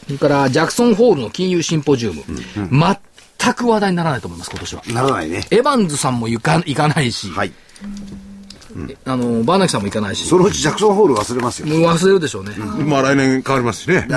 [0.06, 2.24] それからジャクソンホールの金融シンポジウム、
[2.56, 4.84] 全く話題にならないと思います、今年は。
[4.88, 5.46] ならないね。
[5.52, 7.52] エヴァンズさんも行か行かないし、はい。
[9.06, 11.68] あのバーナキさんも行かないし、そのうちジャクソンホール忘れますよ。
[11.68, 12.52] もう忘れるでしょうね。
[12.86, 14.08] まあ来年変わりますしね。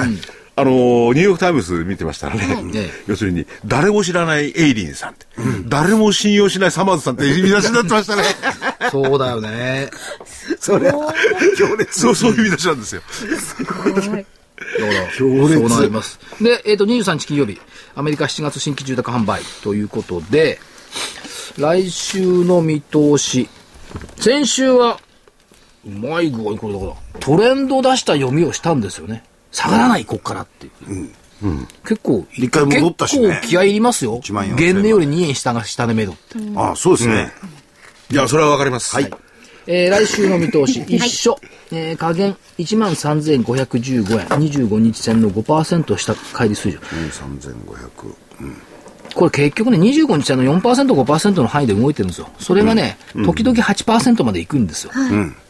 [0.61, 2.43] あのー、ニューヨークタイムズ見てましたらね、
[2.75, 5.27] ええ要するに、誰も知らないイエレンさんって、
[5.67, 8.25] 誰も信用しないサマーズさんって見出しになってましたね。
[8.93, 9.91] そうだよね。
[10.59, 11.15] それは、
[11.57, 11.99] 強烈。
[11.99, 13.03] そう、そういう見出しなんですよ。
[13.61, 16.21] だからそうなります。
[16.41, 17.59] で、えっ、と、23日金曜日、
[17.95, 20.61] アメリカ7月新規住宅販売ということで、
[21.59, 23.49] 来週の見通し。
[24.19, 25.01] 先週は、
[25.87, 29.25] うまい具合にこれだから、トレンド出した読みをしたんですよね。
[29.53, 31.11] 下がらない、こっからっていう。
[31.85, 34.21] 結構、一回戻ったしね結構気合い入りますよ。
[34.21, 36.39] 1万4000原値より2円下が下値目処って。
[36.57, 37.33] あ、そうですね。
[38.11, 38.95] いや、それはわかります。
[38.95, 39.11] はい。
[39.67, 41.39] えー来週の見通し、一緒。
[41.73, 44.27] えー加減13,515円。
[44.27, 46.81] 25日線の5%下乖離水準。
[46.81, 48.15] 3500。
[49.15, 50.61] これ結局ね、25日線の4%、
[50.95, 52.29] 5%の範囲で動いてるんですよ。
[52.39, 54.93] それがね、時々8%まで行くんですよ。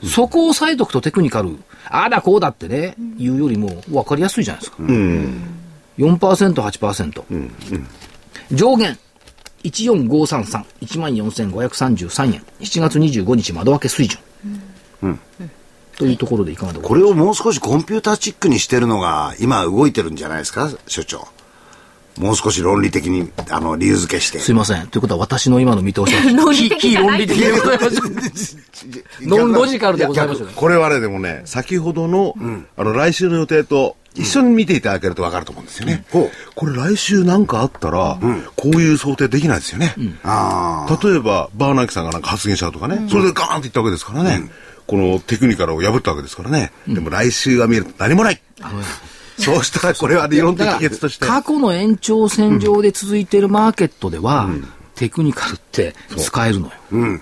[0.05, 1.59] そこを押さえとくとテクニカル、
[1.91, 4.83] ああだこうだってね、言うよりも分かりやすいじゃないですか。
[5.99, 7.25] 4%、8%。
[8.53, 8.99] 上限、
[9.65, 12.43] 14533、14,533円。
[12.61, 14.19] 7月25日窓開け水準。
[15.03, 15.21] うん
[15.99, 16.89] というところでいかがでしょうか？
[16.89, 21.29] これをもう少しコンピューターチックにしてるのが、今動いてるんじゃないですか、所長。
[22.21, 24.39] もう少し論理的に、あの、理由付けして。
[24.39, 24.89] すいません。
[24.89, 27.91] ということは私の今の見通しは、 論理的非じゃない 論理的でございま
[28.37, 28.57] す。
[29.23, 30.53] ノンロジカルでございますよね。
[30.55, 32.35] これはね、でもね、先ほどの、
[32.77, 36.05] あの、来週の予定と一緒に見ていただけるとわかると思うんですよね。
[36.11, 38.19] ほこれ来週なんかあったら、
[38.57, 39.95] こういう想定できないですよね。
[40.23, 40.99] ああ。
[41.03, 44.51] 例えば、バーナーキさんがなんか発言したとかね、それでガーンっていったわけですからね、
[44.87, 46.73] このテクニカルを破ったわけですからね。
[46.89, 48.41] でも来週は見ると何もない。
[49.41, 50.67] そうしたらこれは理論的
[50.99, 51.27] として。
[51.27, 54.49] 過去の延長線上で続いているマーケットでは、
[54.95, 56.73] テクニカルって使えるのよ。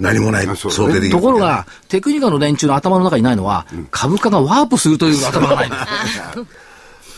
[0.00, 1.10] 何もないそうだね想定できる。
[1.10, 5.82] ところが、テクニカルの連中の頭の中にないのは、株価がワープするという頭がないのよ。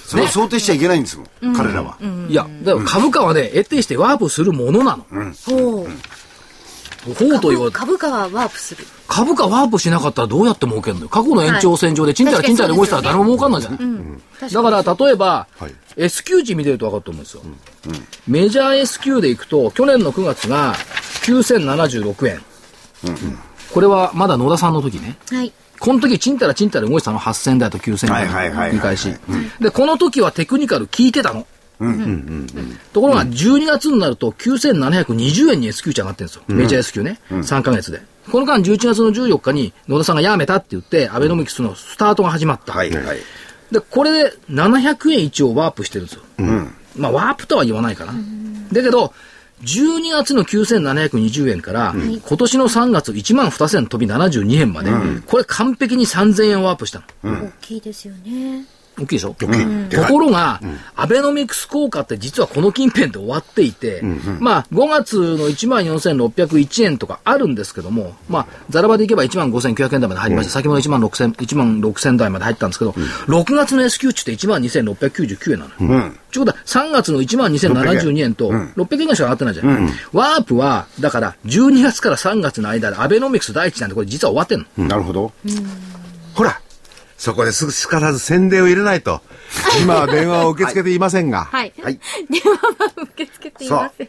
[0.06, 1.96] それを想定しちゃいけないんですもん、彼らは。
[2.28, 5.06] いや、だから株価はね、得てしてワープするものなの。
[5.46, 5.90] ほう。
[7.04, 8.84] ほうと言われて、株価はワープする。
[9.08, 11.08] 株価ワープしなかったらどうやって儲けるのよ。
[11.08, 14.22] 過去の延長線上でチンタラチンタラ動いてたら誰も儲かんないじゃん。
[14.40, 17.42] だから、例えば、はい S q 値見てると分かると思うんですよ。
[18.26, 20.74] メジャー S q でいくと、去年の9月が
[21.24, 22.40] 9076円。
[23.72, 25.16] これはまだ野田さんの時ね。
[25.30, 25.52] はい。
[25.78, 29.14] この時、チンタラチンタラ動いてたの8000台と9000台はいはいはいはい繰り返し。
[29.60, 31.46] で、この時はテクニカル聞いてたの。
[32.92, 36.42] ところが、12月になると9720円に S q 値上がってるんですよ。
[36.48, 37.20] メジャー S q ね。
[37.30, 38.02] 3ヶ月で。
[38.30, 42.72] この間、11月の14日に野田さんが辞めたって言って、アベノミクスのスタートが始まった。
[42.72, 43.18] はいはい。
[43.72, 46.22] で、これで700円一応ワープしてるんですよ。
[46.96, 48.14] まあ、ワープとは言わないかな。
[48.72, 49.14] だけど、
[49.62, 54.90] 12月の9720円から、今年の3月1万2000飛び72円まで、
[55.26, 57.46] これ完璧に3000円ワープしたの。
[57.46, 58.64] 大きいですよね。
[58.98, 60.60] 大きいでしょ、ところが、
[60.96, 64.02] アベノミクス効果って実はこの近辺で終わっていて、
[64.40, 70.52] まあ、5月の1万4601円とかあるんですけども、まあ、ざらばでいけば1万5900円台まで入りました。
[70.52, 76.12] 先ほど1万6000、1万6000台まで入ったんですけど、6月の S q 値って1万2699円なのよ。
[76.30, 79.90] ちょうど3月の1万2072円と600円ぐらいしか上がってないじゃん。
[80.12, 84.88] ワープは、だから12月から3月の間でアベノミクス第一なんてこれ実は終わってんの。
[84.88, 85.32] なるほど。
[86.34, 86.60] ほら、
[87.20, 89.20] そこですぐすかさず宣伝を入れないと。
[89.82, 91.44] 今は電話を受け付けていませんが。
[91.44, 91.72] はい。
[91.82, 92.00] はい。
[92.30, 94.08] 電話は受け付けていません。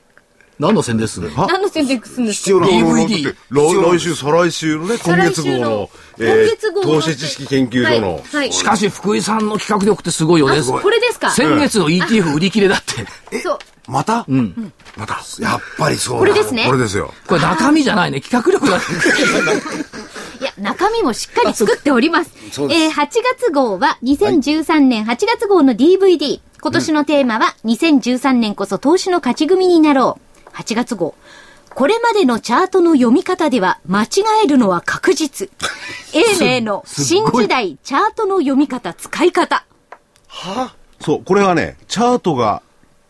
[0.59, 2.43] 何の宣伝するあ何の宣伝するんですか？
[2.43, 5.89] 必要な DVD だって来来週、再来週のね、今月号の
[6.20, 10.62] えー今月号の投資知識研究所の、はいはいしかし、福井さんの企画力ってすごいよね。
[10.62, 11.32] これですか？
[11.32, 12.82] 先月の ETF 売り切れだっ
[13.30, 13.39] て。
[13.39, 13.59] そう。
[13.88, 14.24] また？
[14.26, 14.72] うん。
[14.95, 17.14] また、やっぱりそうだこれですねこれですよ。
[17.28, 18.22] これ中身じゃないね。
[18.22, 18.84] 企画力だね。
[20.62, 22.32] 中身もしっかり作っております。
[22.51, 23.07] すえー8
[23.38, 26.39] 月号は2013年8月号の DVD。
[26.62, 30.49] 今年のテーマは2013年こそ投資の勝ち組になろう。
[30.55, 31.16] 8月号。
[31.74, 34.07] これまでのチャートの読み方では間違
[34.43, 35.49] えるのは確実。
[36.14, 39.66] 英明の 新時代チャートの読み方使い方。
[40.99, 42.62] そう、これはね、チャートが、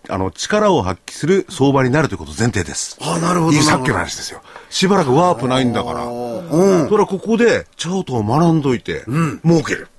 [0.09, 2.97] あの、力を発揮する相場になるということ前提です。
[3.01, 4.41] あなるほどいいさっきの話ですよ。
[4.71, 6.05] しばらくワープないんだから。
[6.05, 6.89] うん。
[6.89, 9.03] それはここで、チャートを学んどいて、
[9.43, 9.89] 儲ける。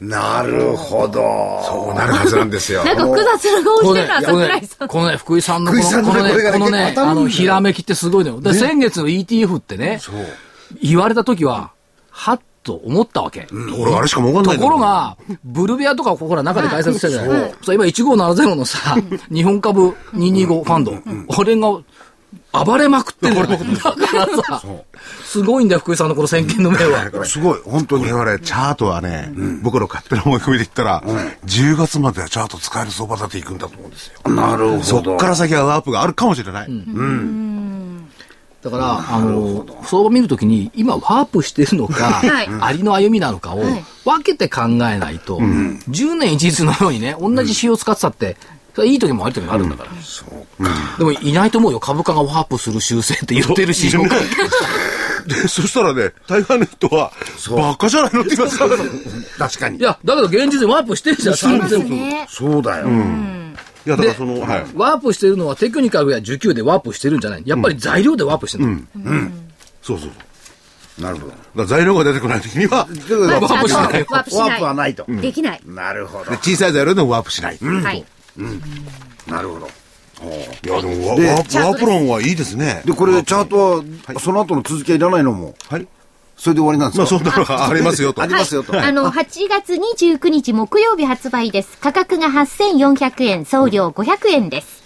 [0.00, 1.20] なるほど。
[1.64, 2.82] そうなるはずなんですよ。
[2.86, 4.88] なんか複雑な顔してるな、このね桜井さん。
[4.88, 8.40] このね、福井さんのこのの、このね、ねこのね、あの、ひらめきってすごいのよ。
[8.40, 10.00] で、先月の ETF ってね、
[10.82, 11.70] 言われた時は、
[12.10, 13.46] はっと思ったわけ。
[13.78, 17.54] 俺あれしか儲かんないところが、ブルベアとかここほら中で解説したじゃない。
[17.62, 18.96] そう今1570のさ、
[19.32, 20.92] 日本株225ファンド、
[21.28, 21.68] これが
[22.64, 23.56] 暴れまくってるだか
[24.12, 24.62] らさ、
[25.24, 27.10] すごいんだよ、福井さんのこの先見の目は。
[27.26, 28.04] すごい、本当に。
[28.04, 29.32] 我々、チャートはね、
[29.62, 31.02] 僕の勝手な思い込みで言ったら、
[31.46, 34.30] 10月まではチャート使える相場だっていくんだと思うんですよ。
[34.30, 34.82] なるほど。
[34.82, 36.68] そっから先はワープがあるかもしれない。
[38.62, 48.36] だから、あの、相場見るときに、今ワープしてるのか、はいありの歩みなのかをはい分けて考えないと、10年一日のようにね、同じ指標を使ってたって、
[48.74, 49.90] それはいい時も悪い時もあるんだから。
[50.98, 51.80] でもいないと思うよ。
[51.80, 53.88] 株価がワープする修正って言ってるし。
[55.26, 57.12] で、そしたらね、大概の人は、
[57.56, 58.76] バカじゃないのって言いますから。
[59.48, 59.80] 確かにい。
[59.80, 61.90] や、だけど現実にワープしてるじゃん、そうです3000分。
[61.90, 62.26] ね。
[62.28, 62.88] そうだよ。
[63.86, 64.66] いや、だからその、はい。
[64.74, 68.78] ワープしてるのはテクニカルや需給でワープしてるんじゃないやっぱり材料でワープしてるの。
[69.82, 70.08] そうそう。
[70.08, 70.24] だか
[70.98, 71.32] なるほど。
[71.56, 75.04] ら材料が出てこないときには、まあワープしないワープはないと。
[75.08, 75.60] できない。
[75.66, 76.30] なるほど。
[76.30, 77.58] で小さい材料でもワープしない。
[77.60, 78.04] いはい。
[79.26, 79.68] なるほど。
[80.62, 82.82] や、でもワ、でワープ、ワープ論はいいですね。
[82.84, 83.58] で、これ、チャート
[84.14, 85.86] は、その後の続きはいらないのも、はい。
[86.36, 87.02] それで終わりなんですか？
[87.02, 88.22] まあ、そんなのがありますよと。
[88.22, 88.74] ありますよと。
[88.80, 91.78] あの、8月29日木曜日発売です。
[91.80, 94.82] 価格が8400円、送料500円です。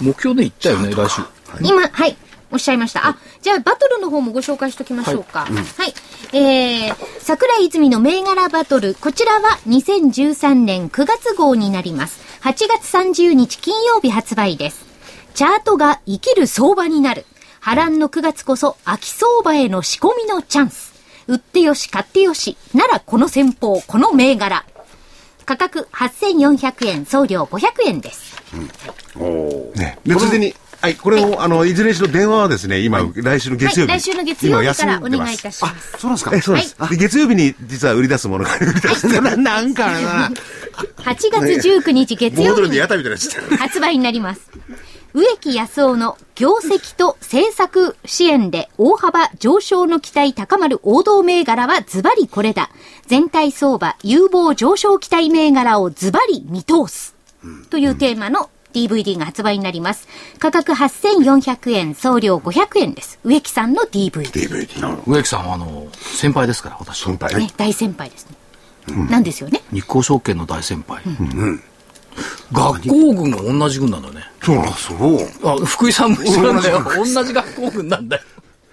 [0.00, 1.22] 目標で言ったよね、来週。
[1.60, 2.16] 今、はい。
[2.54, 3.08] おっしゃいました。
[3.08, 5.40] あ、じゃあ、バトルの方もご紹介しておきましょうか。
[5.40, 6.36] はい。
[6.36, 8.94] えー、桜井泉の銘柄バトル。
[8.94, 12.22] こちらは2013年9月号になります。
[12.42, 14.86] 8月30日金曜日発売です。
[15.34, 17.26] チャートが生きる相場になる。
[17.58, 20.94] 波乱の9月こそ秋相場への仕込みのチャンス。
[21.26, 22.56] 売ってよし、買ってよし。
[22.72, 24.64] ならこの戦法、この銘柄。
[25.44, 28.36] 価格8400円、送料500円です。
[29.74, 29.98] ね。
[30.06, 30.54] で、ついでに、
[30.84, 33.90] はい、これを、あの、いずれにしろ電話はですね、今、来週の月曜日。
[33.92, 35.98] はい、来週の月曜日からお願いいたしします。
[35.98, 36.36] そうなんですか？
[36.36, 36.76] え、そうです。
[36.90, 40.30] で月曜日に実は売り出すものが売り出してな なんかな。
[40.98, 44.42] 8月19日月曜日に発売になります。
[45.14, 52.68] 植木安夫の業績と政策支援で大幅上昇の期待高まる王道銘柄はズバリこれだ。
[53.06, 57.14] 全体相場有望上昇期待銘柄をズバリ見通す。
[57.70, 60.08] というテーマの DVD が発売になります。
[60.38, 63.18] 価格8400円、送料500円です。
[63.24, 64.30] 植木さんの DVD。
[64.30, 65.02] DVD。
[65.06, 67.04] 植木さんは、あの、先輩ですから、私。
[67.04, 67.34] 本体。
[67.36, 68.36] ね、大先輩ですね。
[69.08, 69.62] なんですよね。
[69.72, 71.02] 日興証券の大先輩。
[72.52, 74.22] 学校軍が同じ軍なんだよね。
[74.42, 75.62] そうなんそう。
[75.62, 76.82] あ、福井さんも一緒なんだよ。
[76.96, 78.22] 同じ学校軍なんだよ。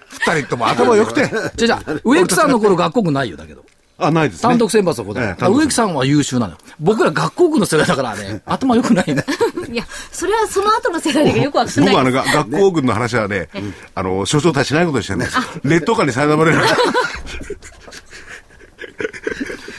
[0.08, 1.30] 二人とも頭良くて。
[1.56, 3.64] じゃじゃ植木さんの頃学校軍ないよ、だけど。
[4.02, 4.42] あ、ないですね。
[4.42, 5.22] 単独選抜はここだ。
[5.22, 6.58] ええ植木さんは優秀なのよ。
[6.80, 9.24] 僕ら学校区の世代だからね、頭良くないね。
[9.72, 13.48] いや、それはその後の世代がよくわかんない僕はあのが学校軍の話はね、
[13.94, 15.28] あの、所長たちしないことにしてね、
[15.64, 16.58] 劣等感に苛まれる。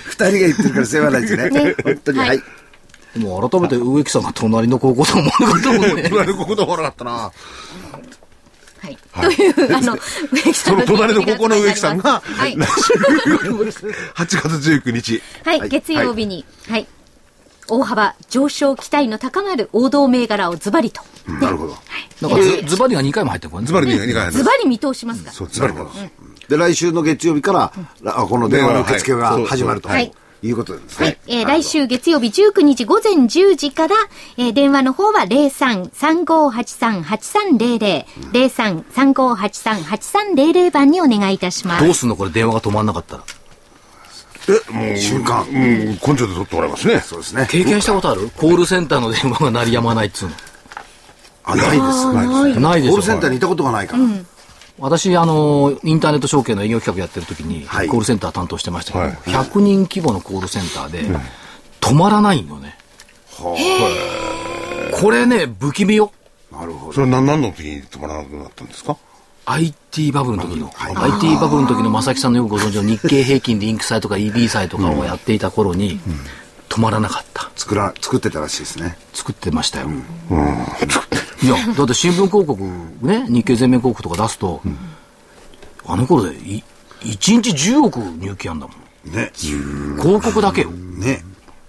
[0.05, 1.76] 二人が言ってるから世話ないですね。
[1.84, 2.19] 本当に。
[2.19, 2.43] はいはい。
[3.19, 6.03] もう改めて植木さんが隣の高校と思わなかったもんね。
[6.09, 7.32] 隣の高校でもなかったな。
[8.84, 8.98] はい。
[9.36, 9.98] という、あの、
[10.32, 12.56] 植木さんその隣の高校の植木さんが、はい。
[12.60, 14.38] 来週、8月
[14.70, 15.22] 19日。
[15.46, 16.88] はい、月曜日に、はい。
[17.70, 21.02] 大幅上昇期待の高まる王道銘柄をズバリと。
[21.28, 21.78] なるほど。
[22.22, 23.68] なんかズズバリが2回も入ってるからね。
[23.68, 25.34] ズバリに2回入るズバリ見通しますから。
[25.34, 25.74] そう、ズバリ
[26.50, 27.72] で、来週の月曜日から、
[28.06, 29.88] あこの電話の受付が始まると。
[29.88, 30.12] はい
[30.44, 31.18] いうことですはいね。。
[31.28, 33.96] えー来週月曜日19日午前10時から、
[34.38, 41.91] えー電話の方は03-3583-8300、03-3583-8300番にお願いいたしますど。
[41.91, 43.24] うすんのこれ電話が止まんなかったら。
[44.50, 47.00] え、もう、瞬間うん、根性で取ってもらいますね。
[47.00, 47.48] そうですね。
[47.50, 48.30] 経験したことある？
[48.36, 50.36] コールセンターの電話が鳴りやまないっつうの。
[51.46, 52.14] あ、ないです。
[52.14, 52.62] ないですね。
[52.62, 54.04] ないでしょコールセンターにいたことがないから。
[54.80, 61.03] 私、あの、インターネット証券の営業企画やってる時に、はいコールセンター担当してましたけど、はい100人規模のコールセンターで、
[61.80, 62.76] 止まらないのね。
[63.39, 66.11] これね、不気味よ。
[66.51, 66.93] なるほど。
[66.93, 68.97] それは何何の時に止まらなくなったんですか
[69.45, 75.99] ？IT バブルの時の、IT バブルの時の正木さんのよくご存知の日経平均リンク債とか EB 債とかをやっていた頃に、
[76.69, 77.51] 止まらなかった。
[77.55, 78.97] 作ら、作ってたらしいですね。
[79.13, 79.89] 作ってましたよ。
[81.44, 82.64] いや、だって新聞広告
[83.02, 84.62] ね、日経全面広告とか出すと、
[85.86, 86.64] あの頃でい
[87.02, 89.14] 1日10億入金あんだもん。
[89.14, 89.32] ね。
[89.36, 90.72] 広告だけよ。
[90.72, 91.24] ね。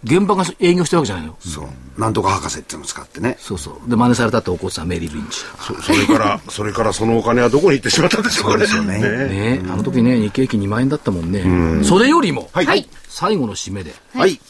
[0.04, 1.34] 現場が営業してるわけじゃないよ。
[1.40, 2.00] そう。
[2.00, 3.36] なんとか博士っていうのを使ってね。
[3.40, 3.90] そうそう。
[3.90, 5.40] で、真似されたって怒ってたメリー・リンチ。
[5.58, 8.66] そそれから、それからそのお金はどこに行ってしまったんでしょうかね。
[8.66, 11.82] そうですよねねあの時ね、日経平均2万円だったもんね。
[11.84, 14.40] それよりも、はい最後の締めで、はい。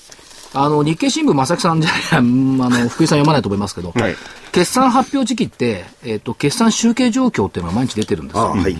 [0.54, 4.16] あの、日経新聞、正木さんじゃない、あの、福井さん読まないと思いますけど、はい
[4.52, 8.42] 決算発表時期って、えっ、と、決算集計状況っていうのが毎日出てるんですよ。
[8.42, 8.76] あはい。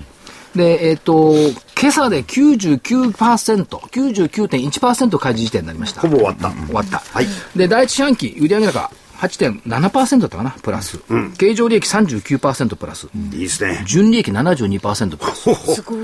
[0.55, 1.35] で、えっ、と、
[1.77, 2.71] 今朝で99%、
[3.11, 6.03] 99.1%開示時点になりました。
[6.03, 6.53] ほぼ終わった。
[6.53, 6.99] 終わった。
[6.99, 11.01] はいで、第一四半期、売上高8.7%だったかな、プラス。
[11.39, 13.09] 経常利益39%プラス。
[13.33, 13.83] いいですね。
[13.87, 15.75] 純利益72%プラス。
[15.75, 15.99] すごい。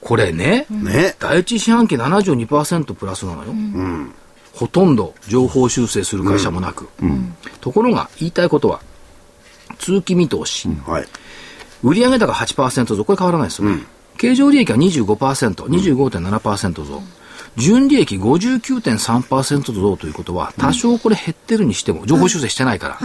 [0.00, 1.14] これね、ね。
[1.18, 3.52] 第一四半期72%プラスなのよ。
[4.60, 6.86] ほとんど情報修正する会社もなく。
[7.62, 8.82] ところが、言いたいことは、
[9.78, 11.08] 通期見通し、はい。
[11.82, 13.82] 売上高8%増、これ変わらないですよね。
[14.18, 17.02] 経常利益は25%、25.7%増。
[17.56, 22.98] 純利益59.3%増ということは、多少これ減ってるにしても、情報修正してないから、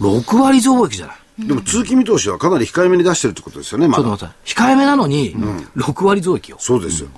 [0.00, 1.46] 6割増益じゃない。
[1.46, 4.02] でも通期見通しはかなり控えめに出してるってことですよね、まだ。
[4.02, 5.36] ちょっと待って、控えめなのに、
[5.76, 6.56] 6割増益よ。
[6.58, 7.08] そうですよ。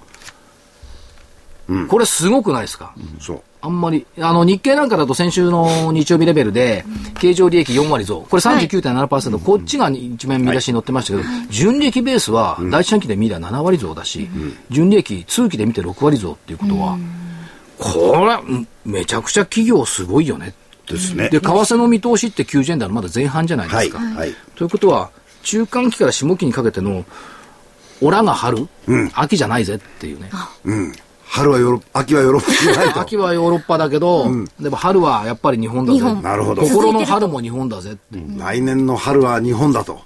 [1.89, 3.43] これすごくないですか、そう。
[3.61, 6.85] あんまり、あの、日経なんかだと先週の日曜日レベルで、
[7.21, 8.27] 経常利益4割増。
[8.29, 14.29] これ39.7%、こっちが一面見出しに載ってましたけど、純利益ベースは、第一四半期で見れば7割増だし、
[14.71, 16.99] 純利益通期で見て6割増っていうことは、
[17.79, 20.55] これ、うんめちゃくちゃ企業すごいよね。
[20.89, 21.29] ですね。
[21.29, 23.87] で、為替の見通しって90円台のまだ前半じゃないではい。
[23.87, 23.99] すか。
[24.01, 24.35] はい。
[24.57, 25.11] ということは、
[25.45, 27.05] 中間期から下期にかけての、
[28.01, 28.67] オラが春、
[29.15, 30.31] 秋じゃないぜっていうね。
[30.65, 30.93] うん。
[31.35, 33.01] 春はヨーロッパ、秋はヨーロッパじゃないと。
[33.01, 34.26] 秋はヨーロッパだけど、
[34.61, 36.01] でも春はやっぱり日本だぜ。
[36.20, 38.01] なるほど心の春も日本だぜって。
[38.37, 40.03] 来年の春は日本だと。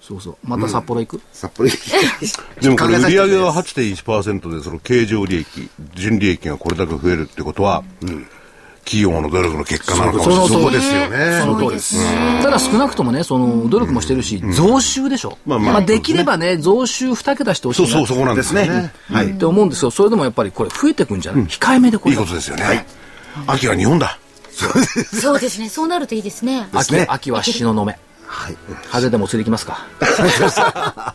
[0.00, 0.36] そうそう。
[0.42, 7.84] また札幌行く、札幌でもこれ売上が8.1%で、その経常利益、純利益がこれだけ増えるってことは、
[8.84, 10.48] 企業の努力の結果なのかもしれない。
[10.48, 11.40] その通りですよね。
[11.40, 12.42] その通りです。
[12.42, 15.38] ただ少なくともね、その努力もしてるし、増収でしょ。
[15.46, 18.68] まあまあできればね、増収2桁してほしいなそうそう、そこなんですね。
[18.68, 18.92] ね。
[19.10, 19.30] はい。
[19.30, 22.12] って思うんですけど、それでもやっぱりこれ増えてくんじゃない、控えめでこれ。
[22.12, 22.86] いいことですよね。
[23.46, 24.18] 秋は日本だ。
[24.52, 25.68] そうですね。
[25.68, 26.68] そうなるといいですね。
[26.72, 27.98] 秋、ね秋は東雲の目。
[28.26, 28.56] はい。
[28.90, 29.86] 風でも釣り行きますか。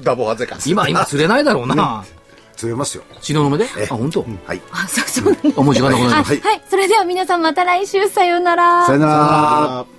[0.00, 0.56] ダボハゼか。
[0.64, 2.04] 今、今釣れないだろうな。
[2.58, 3.04] 釣れますよ。
[3.20, 3.66] 東雲で？
[3.90, 4.26] あ、本当？
[4.44, 4.60] はい。
[4.72, 6.48] あ、そうそうなんだあ、もう時間なくなりまあした。
[6.48, 6.62] はい。
[6.68, 8.84] それでは皆さんまた来週さようなら。
[8.84, 9.97] さよなら。